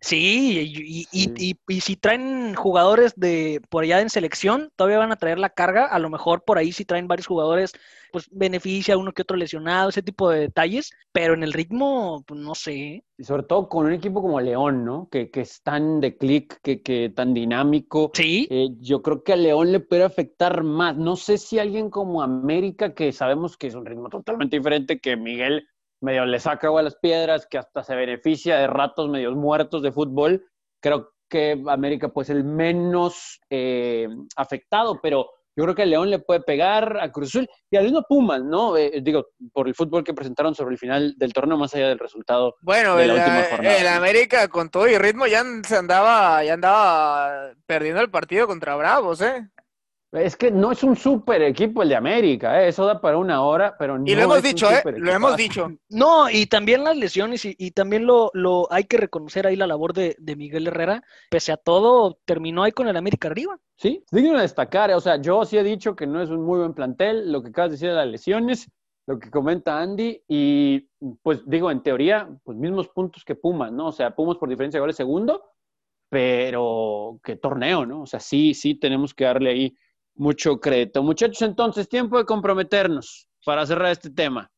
[0.02, 1.58] Sí, y, y- y- Sí.
[1.68, 5.50] y- y si traen jugadores de por allá en selección, todavía van a traer la
[5.50, 5.86] carga.
[5.88, 7.72] A lo mejor por ahí si traen varios jugadores,
[8.12, 10.92] pues beneficia a uno que otro lesionado, ese tipo de detalles.
[11.12, 13.04] Pero en el ritmo, pues no sé.
[13.18, 15.10] Y sobre todo con un equipo como León, ¿no?
[15.10, 18.12] Que, que es tan de clic, que, que tan dinámico.
[18.14, 20.96] Sí, Eh, yo creo que a León le puede afectar más.
[20.98, 25.16] No sé si alguien como América, que sabemos que es un ritmo totalmente diferente, que
[25.18, 25.68] Miguel
[26.06, 29.82] medio le saca agua a las piedras, que hasta se beneficia de ratos medios muertos
[29.82, 30.46] de fútbol.
[30.82, 36.10] Creo que América puede ser el menos eh, afectado, pero yo creo que a León
[36.10, 38.76] le puede pegar a Cruz Azul y al mismo Pumas, ¿no?
[38.76, 42.00] Eh, digo, por el fútbol que presentaron sobre el final del torneo, más allá del
[42.00, 42.56] resultado.
[42.62, 43.78] Bueno, de la el, última eh, jornada.
[43.78, 48.76] el América con todo y ritmo ya se andaba, ya andaba perdiendo el partido contra
[48.76, 49.50] Bravos, ¿eh?
[50.16, 52.70] Es que no es un super equipo el de América, ¿eh?
[52.70, 54.84] eso da para una hora, pero no Y lo hemos es un dicho, ¿eh?
[54.98, 55.72] Lo hemos dicho.
[55.90, 59.68] No, y también las lesiones, y, y también lo, lo hay que reconocer ahí la
[59.68, 61.04] labor de, de Miguel Herrera.
[61.30, 63.58] Pese a todo, terminó ahí con el América arriba.
[63.78, 64.96] Sí, digno de destacar, ¿eh?
[64.96, 67.50] o sea, yo sí he dicho que no es un muy buen plantel, lo que
[67.50, 68.72] acabas de decir de las lesiones,
[69.08, 70.88] lo que comenta Andy, y
[71.22, 73.88] pues digo, en teoría, pues mismos puntos que Pumas, ¿no?
[73.88, 75.44] O sea, Pumas por diferencia de goles segundo,
[76.10, 78.04] pero qué torneo, ¿no?
[78.04, 79.78] O sea, sí, sí tenemos que darle ahí
[80.16, 81.04] mucho crédito.
[81.04, 84.50] Muchachos, entonces, tiempo de comprometernos para cerrar este tema.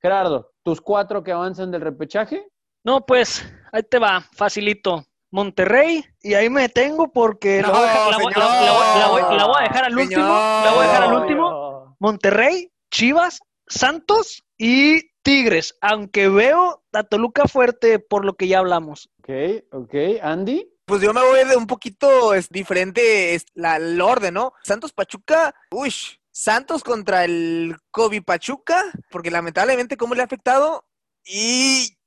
[0.00, 2.46] Gerardo, tus cuatro que avanzan del repechaje.
[2.84, 5.04] No, pues, ahí te va, facilito.
[5.32, 8.46] Monterrey, y ahí me detengo porque la, No, voy a dejar- la voy- la- la
[8.46, 10.22] voy- la voy- la voy a dejar al último.
[10.22, 11.22] La voy a dejar al Señor.
[11.22, 11.96] último.
[11.98, 15.76] Monterrey, Chivas, Santos y Tigres.
[15.80, 19.08] Aunque veo a Toluca fuerte por lo que ya hablamos.
[19.18, 19.30] Ok,
[19.72, 19.94] ok.
[20.22, 20.68] Andy.
[20.86, 24.52] Pues yo me voy de un poquito es, diferente es, la, el orden, ¿no?
[24.62, 25.92] Santos Pachuca, uy,
[26.30, 30.86] Santos contra el Kobe Pachuca, porque lamentablemente cómo le ha afectado.
[31.24, 31.98] Y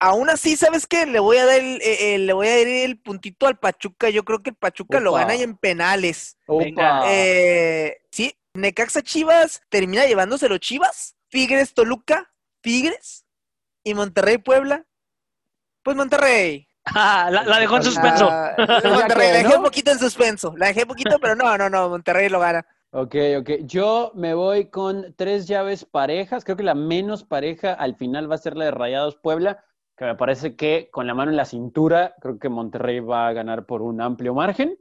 [0.00, 1.06] aún así, ¿sabes qué?
[1.06, 4.10] Le voy a dar el, eh, eh, le voy a dar el puntito al Pachuca.
[4.10, 6.36] Yo creo que el Pachuca lo gana y en penales.
[6.46, 7.04] Opa.
[7.06, 13.24] Eh, sí, Necaxa Chivas termina llevándoselo Chivas, Tigres Toluca, Tigres
[13.84, 14.84] y Monterrey Puebla.
[15.84, 16.65] Pues Monterrey.
[16.94, 18.28] Ah, la, la dejó en suspenso.
[18.30, 19.56] Ah, Monterrey, la dejé ¿no?
[19.56, 20.54] un poquito en suspenso.
[20.56, 22.64] La dejé poquito, pero no, no, no, Monterrey lo gana.
[22.92, 23.50] Ok, ok.
[23.64, 26.44] Yo me voy con tres llaves parejas.
[26.44, 29.64] Creo que la menos pareja al final va a ser la de Rayados Puebla.
[29.96, 33.32] que me parece que con la mano en la cintura, creo que Monterrey va a
[33.32, 34.78] ganar por un amplio margen.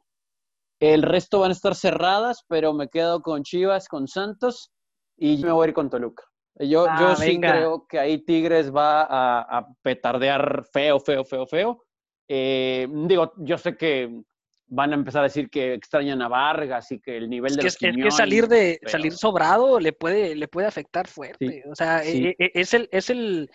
[0.80, 4.72] El resto van a estar cerradas, pero me quedo con Chivas, con Santos
[5.18, 6.24] y me voy a ir con Toluca.
[6.60, 11.46] Yo, Ah, yo sí creo que ahí Tigres va a, a petardear feo, feo, feo,
[11.48, 11.82] feo.
[12.28, 14.22] Eh, digo, yo sé que
[14.68, 17.62] van a empezar a decir que extrañan a Vargas y que el nivel Es de
[17.62, 21.48] que, los es que salir de pero- salir sobrado le puede le puede afectar fuerte.
[21.64, 22.28] Sí, O sea, sí.
[22.28, 23.50] e- e- es el es el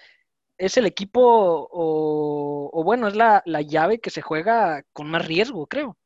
[0.56, 1.20] es el equipo
[1.70, 5.96] o, o bueno, es la, la llave que se juega con más riesgo, creo.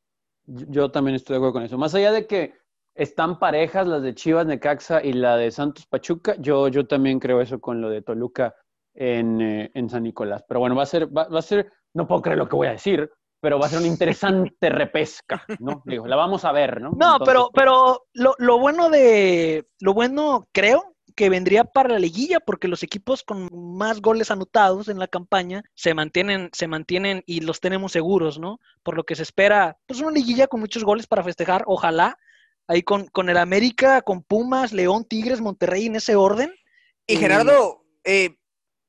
[0.45, 1.77] Yo yo también estoy de acuerdo con eso.
[1.77, 2.53] Más allá de que
[2.95, 7.41] están parejas las de Chivas, Necaxa y la de Santos Pachuca, yo, yo también creo
[7.41, 8.55] eso con lo de Toluca
[8.95, 10.43] en, eh, en San Nicolás.
[10.47, 12.67] Pero bueno, va a ser, va, va a ser, no puedo creer lo que voy
[12.67, 13.87] a decir, pero va a ser una
[14.55, 15.83] interesante repesca, ¿no?
[15.85, 16.91] Digo, la vamos a ver, ¿no?
[16.91, 21.99] No, Entonces, pero, pero lo, lo bueno de, lo bueno creo que vendría para la
[21.99, 27.23] liguilla porque los equipos con más goles anotados en la campaña se mantienen, se mantienen
[27.25, 28.59] y los tenemos seguros, ¿no?
[28.83, 32.17] Por lo que se espera, pues una liguilla con muchos goles para festejar, ojalá,
[32.67, 36.53] ahí con, con el América, con Pumas, León, Tigres, Monterrey en ese orden.
[37.07, 38.35] Y Gerardo, eh,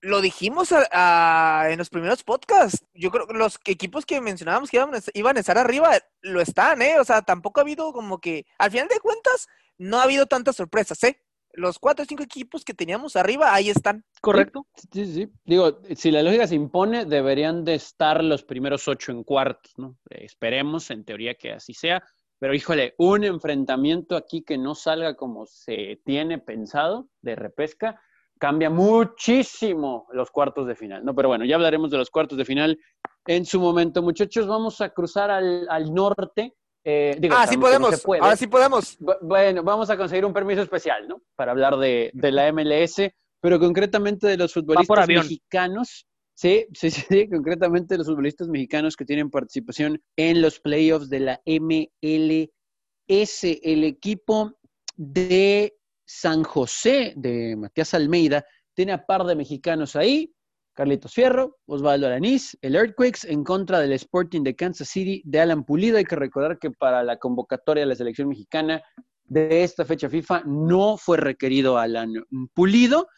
[0.07, 2.85] lo dijimos en los primeros podcasts.
[2.95, 6.41] Yo creo que los equipos que mencionábamos que iban a, iban a estar arriba lo
[6.41, 7.01] están, ¿eh?
[7.01, 10.55] O sea, tampoco ha habido como que, al final de cuentas, no ha habido tantas
[10.55, 11.21] sorpresas, ¿eh?
[11.55, 14.05] Los cuatro o cinco equipos que teníamos arriba, ahí están.
[14.21, 14.67] ¿Correcto?
[14.93, 15.33] Sí, sí, sí.
[15.45, 19.97] Digo, si la lógica se impone, deberían de estar los primeros ocho en cuartos, ¿no?
[20.11, 22.03] Eh, esperemos, en teoría, que así sea.
[22.39, 28.01] Pero híjole, un enfrentamiento aquí que no salga como se tiene pensado de repesca,
[28.39, 31.15] cambia muchísimo los cuartos de final, ¿no?
[31.15, 32.79] Pero bueno, ya hablaremos de los cuartos de final
[33.27, 34.03] en su momento.
[34.03, 36.55] Muchachos, vamos a cruzar al, al norte.
[36.85, 38.05] Eh, digo, ah, sí no podemos.
[38.21, 38.99] Ahora sí podemos.
[39.01, 41.21] Bu- Bueno, vamos a conseguir un permiso especial, ¿no?
[41.35, 46.07] Para hablar de, de la MLS, pero concretamente de los futbolistas mexicanos.
[46.39, 51.09] Sí, sí, sí, sí, concretamente de los futbolistas mexicanos que tienen participación en los playoffs
[51.09, 53.45] de la MLS.
[53.63, 54.53] El equipo
[54.97, 55.76] de
[56.07, 60.33] San José, de Matías Almeida, tiene a par de mexicanos ahí.
[60.73, 65.65] Carlitos Fierro, Osvaldo Alanís, el Earthquakes en contra del Sporting de Kansas City de Alan
[65.65, 65.97] Pulido.
[65.97, 68.83] Hay que recordar que para la convocatoria de la selección mexicana
[69.25, 72.13] de esta fecha FIFA no fue requerido Alan
[72.55, 73.09] Pulido.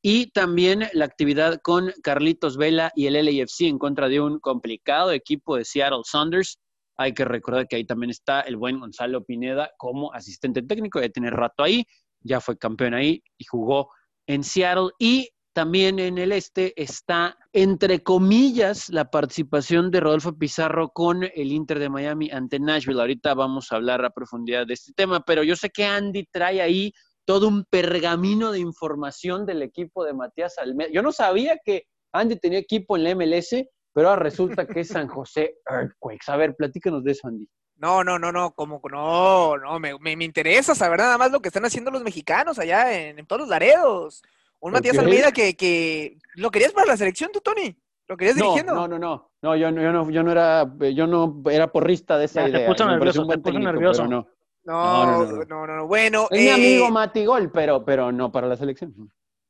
[0.00, 5.12] Y también la actividad con Carlitos Vela y el LAFC en contra de un complicado
[5.12, 6.58] equipo de Seattle Saunders.
[6.96, 11.08] Hay que recordar que ahí también está el buen Gonzalo Pineda como asistente técnico, ya
[11.08, 11.84] tiene rato ahí,
[12.22, 13.90] ya fue campeón ahí y jugó
[14.26, 14.90] en Seattle.
[14.98, 21.52] Y también en el este está, entre comillas, la participación de Rodolfo Pizarro con el
[21.52, 23.00] Inter de Miami ante Nashville.
[23.00, 26.62] Ahorita vamos a hablar a profundidad de este tema, pero yo sé que Andy trae
[26.62, 26.92] ahí
[27.24, 30.90] todo un pergamino de información del equipo de Matías Almeida.
[30.92, 33.54] Yo no sabía que Andy tenía equipo en la MLS,
[33.92, 36.30] pero ahora resulta que es San José Earthquakes.
[36.30, 37.46] A ver, platícanos de eso, Andy.
[37.82, 41.32] No, no, no, no, como que no, no, me, me, me interesa saber nada más
[41.32, 44.22] lo que están haciendo los mexicanos allá en, en todos los laredos.
[44.60, 44.96] Un Matías.
[44.96, 47.76] Almeida que, que lo querías para la selección, tú, Tony.
[48.06, 48.72] ¿Lo querías No, dirigiendo?
[48.74, 49.30] no, no, no.
[49.42, 50.64] No, yo, no- yo no, yo no era,
[50.94, 52.68] yo no era porrista de esa Ya, se idea.
[52.68, 54.06] puso nervioso, un buen se puso técnico, nervioso.
[54.06, 54.28] no.
[54.64, 55.76] No, No, no, no, no, no.
[55.78, 58.94] no, Bueno, Es mi eh, amigo Mati Gol, pero, pero no para la selección.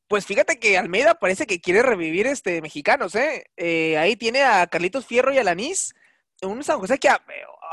[0.09, 3.45] pues fíjate que Almeida parece que quiere revivir este mexicanos, ¿eh?
[3.59, 5.95] Eh, ahí tiene a Carlitos Fierro y a Lanís.
[6.43, 7.09] Un San José que,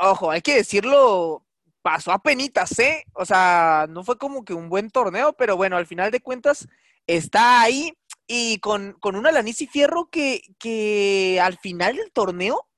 [0.00, 1.44] ojo, hay que decirlo,
[1.82, 3.04] pasó a penitas, ¿eh?
[3.14, 6.68] O sea, no fue como que un buen torneo, pero bueno, al final de cuentas
[7.06, 7.92] está ahí
[8.28, 12.68] y con, con un Alanís y Fierro que, que al final del torneo,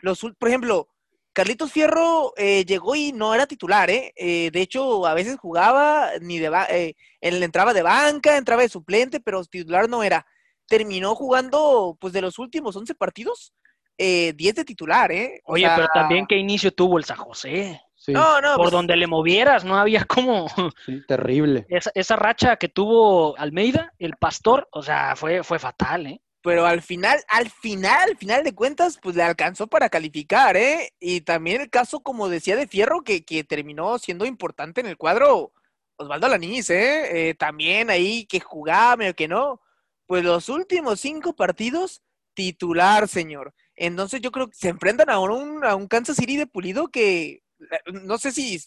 [0.00, 0.88] los, por ejemplo,
[1.34, 4.12] Carlitos Fierro eh, llegó y no era titular, ¿eh?
[4.16, 8.68] Eh, De hecho, a veces jugaba, ni de eh, él entraba de banca, entraba de
[8.68, 10.26] suplente, pero titular no era.
[10.66, 13.54] Terminó jugando, pues, de los últimos 11 partidos,
[13.98, 15.40] eh, 10 de titular, ¿eh?
[15.44, 17.80] O Oye, sea, pero también qué inicio tuvo el San José.
[17.94, 20.48] Sí, No, no, Por pues, donde le movieras, no había como
[20.84, 21.66] sí, terrible.
[21.68, 26.20] esa, esa racha que tuvo Almeida, el pastor, o sea, fue, fue fatal, ¿eh?
[26.42, 30.92] pero al final, al final, al final de cuentas, pues le alcanzó para calificar, ¿eh?
[30.98, 34.96] Y también el caso, como decía, de Fierro, que, que terminó siendo importante en el
[34.96, 35.52] cuadro,
[35.96, 37.28] Osvaldo Alanís, ¿eh?
[37.30, 39.60] Eh, También ahí que jugaba, medio que no.
[40.06, 42.02] Pues los últimos cinco partidos,
[42.34, 43.54] titular, señor.
[43.84, 47.42] Entonces yo creo que se enfrentan a un, a un Kansas City de Pulido que,
[47.58, 48.60] eh, no sé si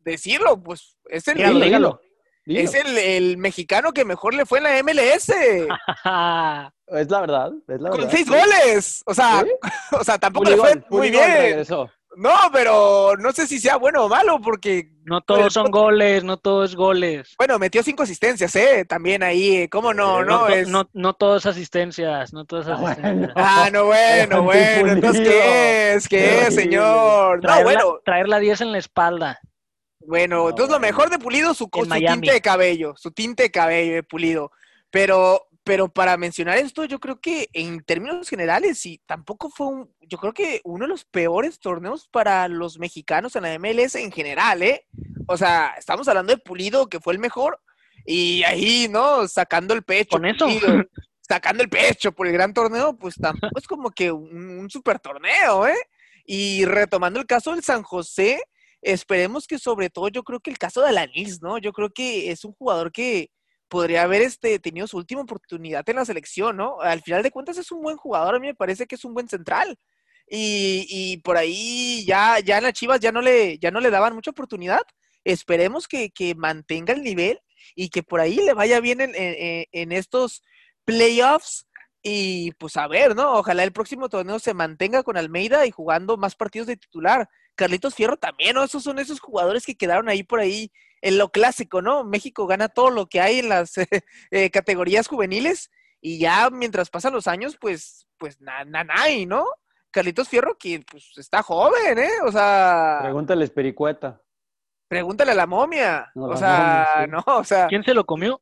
[0.00, 2.02] decirlo, pues es el, Dígalo,
[2.44, 5.28] es el, el mexicano que mejor le fue en la MLS.
[6.94, 8.12] Es la verdad, es la Con verdad.
[8.14, 9.02] seis goles.
[9.06, 9.50] O sea, ¿Sí?
[9.98, 11.32] o sea, tampoco le Puligol, fue muy bien.
[11.38, 11.90] regresó.
[12.16, 14.90] No, pero no sé si sea bueno o malo, porque.
[15.04, 17.34] No todos son goles, no todo es goles.
[17.38, 18.84] Bueno, metió cinco asistencias, ¿eh?
[18.84, 20.22] También ahí, ¿cómo no?
[20.22, 20.68] No, no, es...
[20.68, 23.32] no, no todas asistencias, no todas asistencias.
[23.34, 24.92] Ah, no, bueno, bueno.
[24.92, 26.08] Entonces, ¿qué es?
[26.08, 27.40] ¿Qué es, señor?
[27.40, 27.94] Traer, No, bueno.
[27.94, 29.40] la, traer la 10 en la espalda.
[30.00, 33.50] Bueno, No, entonces lo mejor de Pulido, su, su tinte de cabello, su tinte de
[33.50, 34.50] cabello de Pulido.
[34.90, 39.94] Pero, pero para mencionar esto, yo creo que en términos generales, sí, tampoco fue un,
[40.00, 44.10] yo creo que uno de los peores torneos para los mexicanos en la MLS en
[44.10, 44.86] general, ¿eh?
[45.28, 47.60] O sea, estamos hablando de Pulido, que fue el mejor,
[48.04, 49.28] y ahí, ¿no?
[49.28, 50.16] Sacando el pecho.
[50.16, 50.46] Con eso.
[50.46, 50.84] Pulido,
[51.20, 54.98] sacando el pecho por el gran torneo, pues tampoco es como que un, un super
[54.98, 55.78] torneo, ¿eh?
[56.26, 58.42] Y retomando el caso del San José,
[58.80, 61.58] esperemos que sobre todo yo creo que el caso de Alanis, ¿no?
[61.58, 63.30] Yo creo que es un jugador que
[63.72, 66.78] podría haber este, tenido su última oportunidad en la selección, ¿no?
[66.82, 69.14] Al final de cuentas es un buen jugador, a mí me parece que es un
[69.14, 69.78] buen central.
[70.28, 73.90] Y, y por ahí ya, ya en las Chivas ya no le, ya no le
[73.90, 74.82] daban mucha oportunidad.
[75.24, 77.40] Esperemos que, que mantenga el nivel
[77.74, 80.42] y que por ahí le vaya bien en, en- en estos
[80.84, 81.66] playoffs.
[82.02, 83.34] Y pues a ver, ¿no?
[83.38, 87.28] Ojalá el próximo torneo se mantenga con Almeida y jugando más partidos de titular.
[87.54, 88.64] Carlitos Fierro también, ¿no?
[88.64, 90.70] Esos son esos jugadores que quedaron ahí por ahí
[91.02, 92.04] en lo clásico, ¿no?
[92.04, 93.74] México gana todo lo que hay en las
[94.30, 99.44] eh, categorías juveniles y ya mientras pasan los años, pues, pues, na, na, nay, ¿no?
[99.90, 102.10] Carlitos Fierro, que pues está joven, ¿eh?
[102.24, 104.22] O sea, Pregúntale Pericueta.
[104.88, 106.10] pregúntale a la momia.
[106.14, 107.10] No, o la sea, momia, sí.
[107.28, 108.40] no, o sea, ¿Quién se lo comió?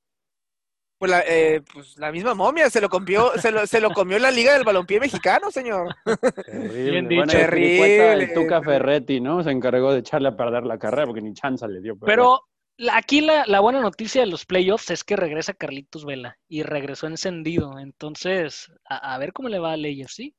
[1.00, 4.18] Pues la, eh, pues la misma momia se lo comió, se lo, se lo comió
[4.18, 5.96] la Liga del Balompié Mexicano, señor.
[6.44, 6.90] Terrible.
[6.90, 7.38] Bien Bueno, dicho.
[7.38, 8.26] el Terrible.
[8.34, 9.42] Tuca Ferretti, ¿no?
[9.42, 11.98] Se encargó de echarle a perder la carrera porque ni chanza le dio.
[11.98, 12.42] Pero
[12.76, 16.64] la- aquí la, la buena noticia de los playoffs es que regresa Carlitos Vela y
[16.64, 17.78] regresó encendido.
[17.78, 20.06] Entonces, a, a ver cómo le va al AFC.
[20.12, 20.34] Sí,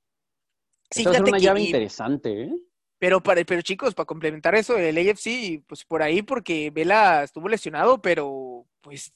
[0.94, 2.52] fíjate una que- llave y- interesante, ¿eh?
[3.00, 7.50] Pero, para, pero chicos, para complementar eso, el AFC, pues por ahí, porque Vela estuvo
[7.50, 9.12] lesionado, pero pues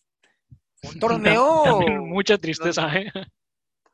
[0.94, 3.12] un torneo, También mucha tristeza, ¿eh?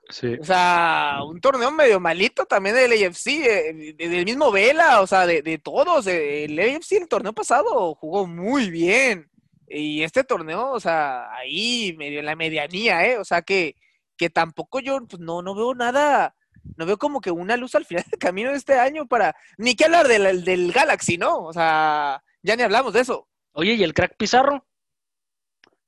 [0.10, 0.36] Sí.
[0.42, 5.08] o sea, un torneo medio malito también del AFC, eh, de- del mismo Vela, o
[5.08, 6.06] sea, de, de todos.
[6.08, 9.30] eh, El AFC el torneo pasado jugó muy bien.
[9.68, 13.18] Y este torneo, o sea, ahí medio en la medianía, ¿eh?
[13.20, 13.76] O sea, que,
[14.18, 16.36] que tampoco yo, pues no, no veo nada,
[16.76, 19.76] no veo como que una luz al final del camino de este año para, ni
[19.76, 21.38] que hablar del, del Galaxy, ¿no?
[21.44, 23.30] O sea, ya ni hablamos de eso.
[23.54, 24.66] Oye, ¿y el crack Pizarro?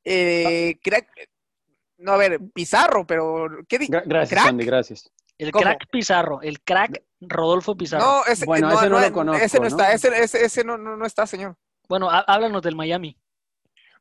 [0.06, 1.08] Eh, crack,
[1.98, 4.50] no, a ver, Pizarro, pero ¿qué di- Gra- gracias, ¿Crack?
[4.52, 5.12] Andy, gracias.
[5.38, 5.64] El ¿Cómo?
[5.64, 8.04] crack Pizarro, el crack Rodolfo Pizarro.
[8.06, 9.68] No, ese, Bueno, ese no lo conozco, Ese no ¿no?
[9.68, 11.56] está, ese, ese, ese no, no, no está, señor.
[11.88, 13.18] Bueno, há- háblanos del Miami.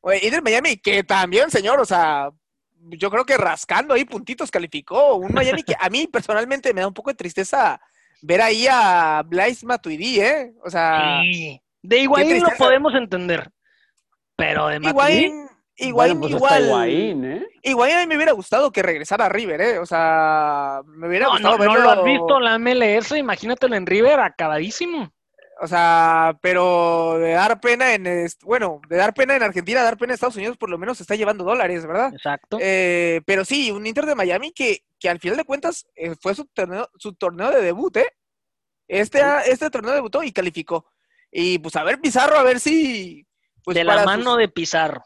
[0.01, 2.29] Oye, y del Miami, que también, señor, o sea,
[2.77, 5.15] yo creo que rascando ahí puntitos calificó.
[5.15, 7.79] Un Miami que a mí personalmente me da un poco de tristeza
[8.21, 10.53] ver ahí a Blaise Matuidi, ¿eh?
[10.63, 11.59] O sea, Sí.
[11.81, 13.49] De Higuaín lo podemos entender,
[14.37, 14.91] pero de Matuidi,
[15.25, 15.42] Higuaín,
[15.75, 16.65] Higuaín bueno, pues igual.
[16.65, 17.47] Higuaín, ¿eh?
[17.63, 19.79] Higuaín a mí me hubiera gustado que regresara a River, ¿eh?
[19.79, 23.85] O sea, me hubiera no, gustado no, no lo has visto la MLS, imagínatelo en
[23.85, 25.11] River, acabadísimo.
[25.61, 30.11] O sea, pero de dar pena en, bueno, de dar pena en Argentina, dar pena
[30.11, 32.13] en Estados Unidos, por lo menos se está llevando dólares, ¿verdad?
[32.13, 32.57] Exacto.
[32.59, 36.35] Eh, pero sí, un Inter de Miami que, que al final de cuentas eh, fue
[36.35, 38.11] su torneo, su torneo de debut, ¿eh?
[38.87, 40.85] Este, este torneo debutó y calificó.
[41.31, 43.25] Y pues a ver, Pizarro, a ver si.
[43.63, 45.03] Pues, de la mano sus- de Pizarro.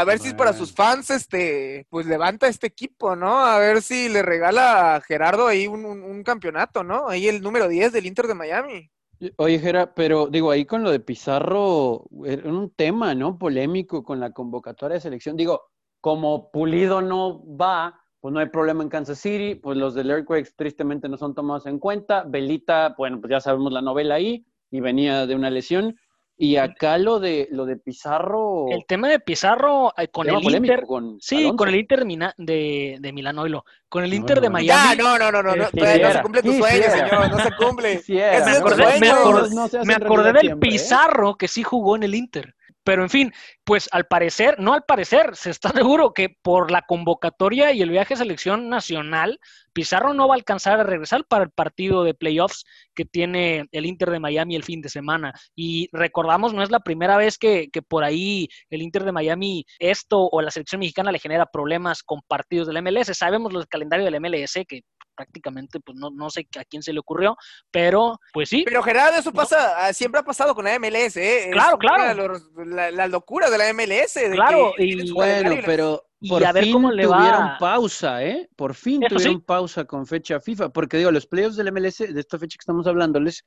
[0.00, 0.58] A ver si para Bueno.
[0.64, 3.38] sus fans, este, pues levanta este equipo, ¿no?
[3.44, 7.08] A ver si le regala a Gerardo ahí un, un- un campeonato, ¿no?
[7.08, 8.90] Ahí el número 10 del Inter de Miami.
[9.36, 13.36] Oye, Jera, pero digo, ahí con lo de Pizarro, era un tema, ¿no?
[13.38, 15.36] Polémico con la convocatoria de selección.
[15.36, 15.62] Digo,
[16.00, 20.52] como Pulido no va, pues no hay problema en Kansas City, pues los del Earthquakes
[20.56, 22.22] tristemente no son tomados en cuenta.
[22.24, 25.96] Belita, bueno, pues ya sabemos la novela ahí, y venía de una lesión.
[26.40, 30.72] Y acá lo de lo de Pizarro, El tema de Pizarro eh, con el polémico
[30.72, 31.56] Inter, con sí, Alonso.
[31.56, 33.64] con el Inter de, Mina- de, de Milán, oílo.
[33.88, 34.60] Con el Inter no, de no.
[34.60, 35.02] Ya, Miami.
[35.02, 37.50] no, no, no, no, no, Eh, todavía no se cumple tu sueño, señor, no se
[37.56, 37.92] cumple.
[37.94, 39.00] Ese me es tu acordé, sueño.
[39.00, 40.72] me acordé- No se hace me acordé del siempre, ¿eh?
[40.72, 42.54] Pizarro que sí jugó en el Inter.
[42.88, 46.80] Pero en fin, pues al parecer, no al parecer, se está seguro que por la
[46.80, 49.40] convocatoria y el viaje a selección nacional,
[49.74, 52.64] Pizarro no va a alcanzar a regresar para el partido de playoffs
[52.94, 55.34] que tiene el Inter de Miami el fin de semana.
[55.54, 59.66] Y recordamos, no es la primera vez que, que por ahí el Inter de Miami,
[59.78, 63.14] esto o la selección mexicana le genera problemas con partidos del MLS.
[63.18, 64.80] Sabemos los calendario del MLS que
[65.18, 67.36] prácticamente, pues no, no sé a quién se le ocurrió,
[67.72, 71.48] pero pues sí, Pero Gerardo, eso pasa, ah, siempre ha pasado con la MLS, ¿eh?
[71.52, 72.34] Claro, claro.
[72.64, 74.14] la, la locura de la MLS.
[74.14, 77.16] de Claro, que y- Bueno, y pero y por a ver fin cómo le va.
[77.18, 78.48] tuvieron pausa, ¿eh?
[78.56, 79.44] Por fin Eso tuvieron sí.
[79.44, 82.86] pausa con fecha FIFA, porque digo, los playoffs del MLS, de esta fecha que estamos
[82.86, 83.44] hablándoles,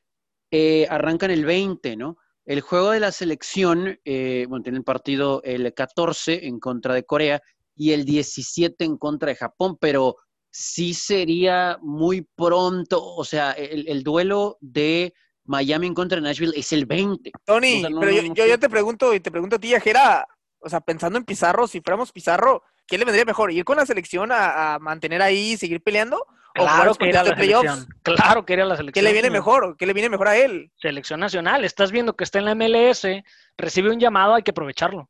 [0.52, 2.18] eh, arrancan el 20, ¿no?
[2.46, 7.42] El juego de la selección, eh, bueno, tienen partido el 14 en contra de Corea
[7.76, 10.18] y el 17 en contra de Japón, pero
[10.52, 15.14] sí sería muy pronto, o sea, el, el duelo de
[15.46, 17.32] Miami en contra de Nashville es el 20.
[17.46, 19.60] Tony, O sea, no- pero no- yo, no yo, te pregunto y te pregunto a
[19.60, 20.28] ti, Ajera,
[20.60, 23.52] o sea, pensando en Pizarro, si fuéramos Pizarro, ¿qué le vendría mejor?
[23.52, 26.18] ¿Ir con la selección a, a mantener ahí y seguir peleando?
[26.60, 28.00] ¿O jugar Claro que ir a partidos la selección.
[28.04, 28.94] Claro que ir a la selección.
[28.94, 29.78] ¿Qué le viene mejor?
[29.78, 30.70] ¿Qué le viene mejor a él?
[30.76, 31.64] Selección nacional.
[31.64, 33.08] Estás viendo que está en la MLS,
[33.58, 35.10] recibe un llamado, hay que aprovecharlo.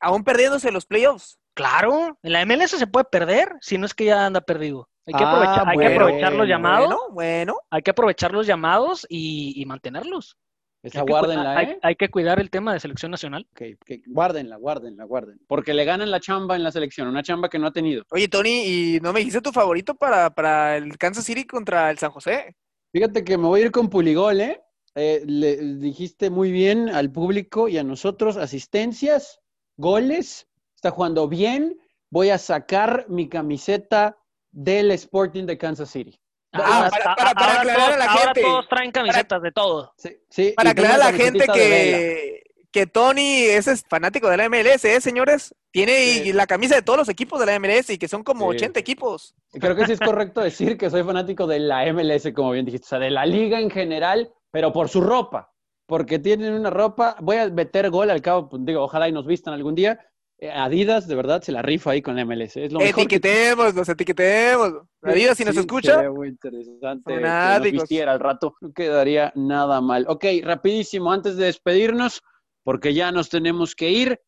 [0.00, 1.38] Aún perdiéndose los playoffs.
[1.58, 4.88] Claro, en la MLS se puede perder, si no es que ya anda perdido.
[5.06, 7.54] Hay que Ah, aprovechar, hay que aprovechar los llamados, Bueno, bueno.
[7.68, 10.36] hay que aprovechar los llamados y, y mantenerlos.
[10.84, 11.78] Esa Hay que, guárdenla, ¿eh?
[11.82, 13.44] hay que cuidar el tema de selección nacional.
[13.50, 15.42] Ok, ok, guárdenla, guárdenla, guárdenla.
[15.48, 18.04] Porque le ganan la chamba en la selección, una chamba que no ha tenido.
[18.12, 21.98] Oye, Tony, ¿y no me dijiste tu favorito para, para el Kansas City contra el
[21.98, 22.54] San José?
[22.92, 24.62] Fíjate que me voy a ir con Puligol, ¿eh?
[24.94, 29.40] Eh, le dijiste muy bien al público y a nosotros asistencias,
[29.76, 30.46] goles,
[30.78, 31.76] está jugando bien.
[32.10, 34.16] Voy a sacar mi camiseta
[34.52, 36.18] del Sporting de Kansas City.
[36.52, 38.40] Ah, Ahora- para- para- para ahora aclarar todos- a la ahora gente.
[38.42, 39.92] todos traen camisetas de todo.
[39.98, 44.44] Sí, sí, Para aclarar a la gente que, que Tony es es fanático de la
[44.48, 45.54] MLS, ¿eh, señores?
[45.72, 46.32] Tiene Sí.
[46.32, 48.56] la camisa de todos los equipos de la MLS y que son como Sí.
[48.56, 49.34] 80 equipos.
[49.52, 52.86] Creo que sí es correcto decir que soy fanático de la MLS, como bien dijiste,
[52.86, 55.52] o sea, de la liga en general, pero por su ropa,
[55.86, 59.26] porque tienen una ropa, voy a meter gol al cabo, pues, digo, ojalá y nos
[59.26, 59.98] vistan algún día.
[60.40, 62.56] Eh, Adidas, de verdad, se la rifa ahí con la MLS.
[62.56, 64.72] Es lo mejor que Etiquetemos, los etiquetemos.
[65.02, 65.96] Adiós, si nos escucha.
[65.96, 68.54] sería muy interesante que nos al rato.
[68.60, 70.04] No quedaría nada mal.
[70.08, 72.22] Ok, rapidísimo, antes de despedirnos,
[72.62, 74.20] porque ya nos tenemos que ir.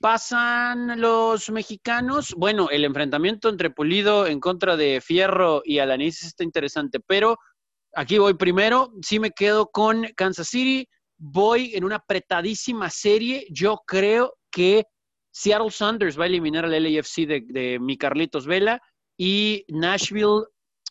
[0.00, 2.34] Pasan los mexicanos.
[2.36, 7.38] Bueno, el enfrentamiento entre Pulido en contra de Fierro y Alanis está interesante, pero
[7.94, 8.92] aquí voy primero.
[9.00, 10.86] Sí me quedo con Kansas City.
[11.16, 13.46] Voy en una apretadísima serie.
[13.50, 14.84] Yo creo que
[15.40, 18.82] Seattle Sanders va a eliminar al LAFC de, de mi Carlitos Vela
[19.16, 20.46] y Nashville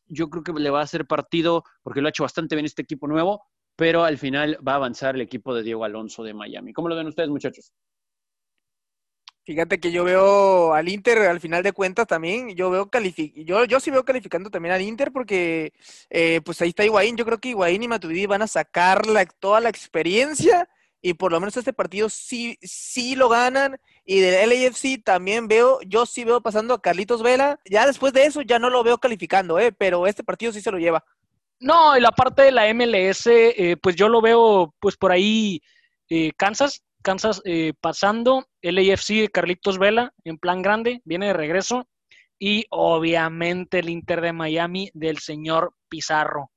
[0.05, 2.81] yo creo que le va a hacer partido porque lo ha hecho bastante bien este
[2.81, 3.43] equipo nuevo,
[3.75, 6.71] pero al final va a avanzar el equipo de Diego Alonso de Miami.
[6.71, 7.73] ¿Cómo lo ven ustedes, muchachos?
[9.43, 13.63] Fíjate que yo veo al Inter al final de cuentas también, yo veo califi yo,
[13.63, 15.71] yo sí veo calificando también al Inter porque
[16.09, 19.25] eh, pues ahí está Higuaín, yo creo que Higuaín y Matuidi van a sacar la-
[19.25, 20.67] toda la experiencia
[21.01, 25.79] y por lo menos este partido sí, sí lo ganan y del LAFC también veo,
[25.85, 28.97] yo sí veo pasando a Carlitos Vela, ya después de eso ya no lo veo
[28.97, 31.03] calificando, eh, pero este partido sí se lo lleva.
[31.59, 35.61] No, y la parte de la MLS, eh, pues yo lo veo pues por ahí
[36.09, 41.87] eh, Kansas, Kansas eh, pasando, LAFC de Carlitos Vela en plan grande, viene de regreso,
[42.39, 46.51] y obviamente el Inter de Miami del señor Pizarro.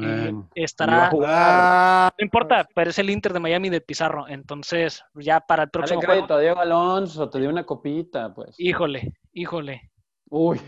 [0.00, 5.40] Eh, estará, Ah, no importa, pero es el Inter de Miami de Pizarro, entonces ya
[5.40, 8.54] para el Dale próximo juego, crédito a Diego Alonso, te dio una copita, pues.
[8.58, 9.90] híjole, híjole.
[10.30, 10.60] Uy,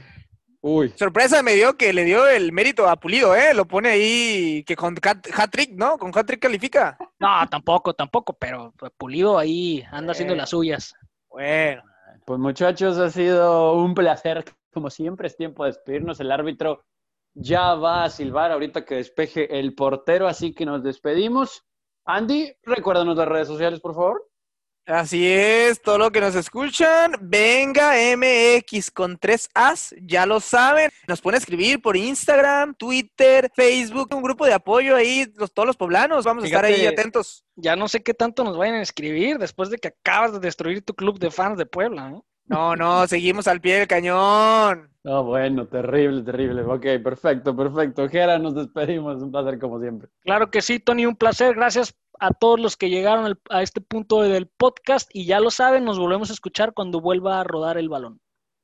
[0.60, 0.90] uy.
[0.96, 4.76] sorpresa me dio que le dio el mérito a Pulido, eh, lo pone ahí que
[4.76, 5.96] con hat- hat-trick, ¿no?
[5.96, 6.98] Con hat-trick califica.
[7.18, 10.38] No, tampoco, tampoco, pero Pulido ahí anda haciendo Eh.
[10.38, 10.92] las suyas.
[11.30, 11.82] Bueno.
[12.26, 14.44] Pues muchachos, ha sido un placer.
[14.72, 16.18] Como siempre es tiempo de despedirnos.
[16.20, 16.82] El árbitro
[17.35, 21.64] ya va a silbar ahorita que despeje el portero, así que nos despedimos.
[22.07, 24.28] Andy, recuérdanos las redes sociales, por favor.
[24.87, 30.91] Así es, todo lo que nos escuchan, venga MX con tres As, ya lo saben.
[31.09, 35.78] Nos pueden escribir por Instagram, Twitter, Facebook, un grupo de apoyo ahí, los, todos los
[35.78, 37.47] poblanos, vamos a estar ahí atentos.
[37.57, 40.85] Ya no sé qué tanto nos vayan a escribir después de que acabas de destruir
[40.85, 42.11] tu club de fans de Puebla.
[42.11, 42.26] ¿no?
[42.47, 44.90] No, no, seguimos al pie del cañón.
[45.03, 46.62] No, bueno, terrible, terrible.
[46.62, 48.09] Ok, perfecto, perfecto.
[48.09, 49.22] Gera, nos despedimos.
[49.22, 50.09] Un placer como siempre.
[50.20, 51.55] Claro que sí, Tony, un placer.
[51.55, 55.84] Gracias a todos los que llegaron a este punto del podcast y ya lo saben,
[55.84, 58.20] nos volvemos a escuchar cuando vuelva a rodar el balón.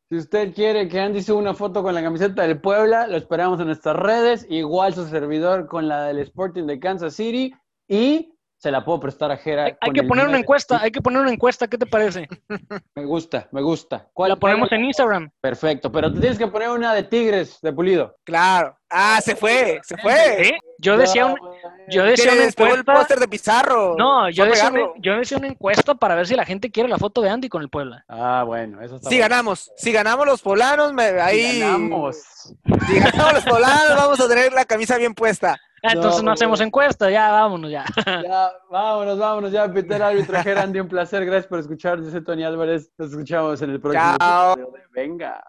[0.09, 3.61] Si usted quiere que Andy suba una foto con la camiseta del Puebla, lo esperamos
[3.61, 4.47] en nuestras redes.
[4.51, 7.55] Igual su servidor con la del Sporting de Kansas City.
[7.87, 9.64] Y se la puedo prestar a Gera.
[9.80, 12.28] Hay, que poner una encuesta, hay que poner una encuesta, ¿qué te parece?
[12.94, 14.06] Me gusta, me gusta.
[14.12, 15.30] ¿Cuál La ponemos cuál- en Instagram.
[15.40, 18.16] Perfecto, pero te tienes que poner una de Tigres de Pulido.
[18.24, 18.76] Claro.
[18.90, 20.48] Ah, se fue, se fue.
[20.48, 20.58] ¿Eh?
[20.78, 21.36] Yo decía, un-
[21.88, 22.92] yo decía una despegó el encuesta.
[23.00, 23.94] póster de Pizarro.
[23.96, 26.98] No, yo decía, una, yo decía una encuesta para ver si la gente quiere la
[26.98, 28.04] foto de Andy con el Puebla.
[28.08, 29.28] Ah, bueno, eso está Si bueno.
[29.30, 31.52] ganamos, si ganamos los poblanos, me- ahí.
[31.52, 32.16] Si ganamos.
[32.86, 35.58] Si ganamos los poblanos, vamos a tener la camisa bien puesta.
[35.83, 36.66] Ah, Entonces No, no, hacemos güey.
[36.68, 37.85] encuesta, ya vámonos ya.
[38.24, 41.24] Ya, vámonos, vámonos ya, Peter Árbitro Gera, Andy, un placer.
[41.24, 42.01] Gracias por escuchar.
[42.03, 42.91] Yo soy Tony Álvarez.
[42.99, 44.53] Nos escuchamos en el próximo Chao.
[44.53, 45.43] episodio de Venga.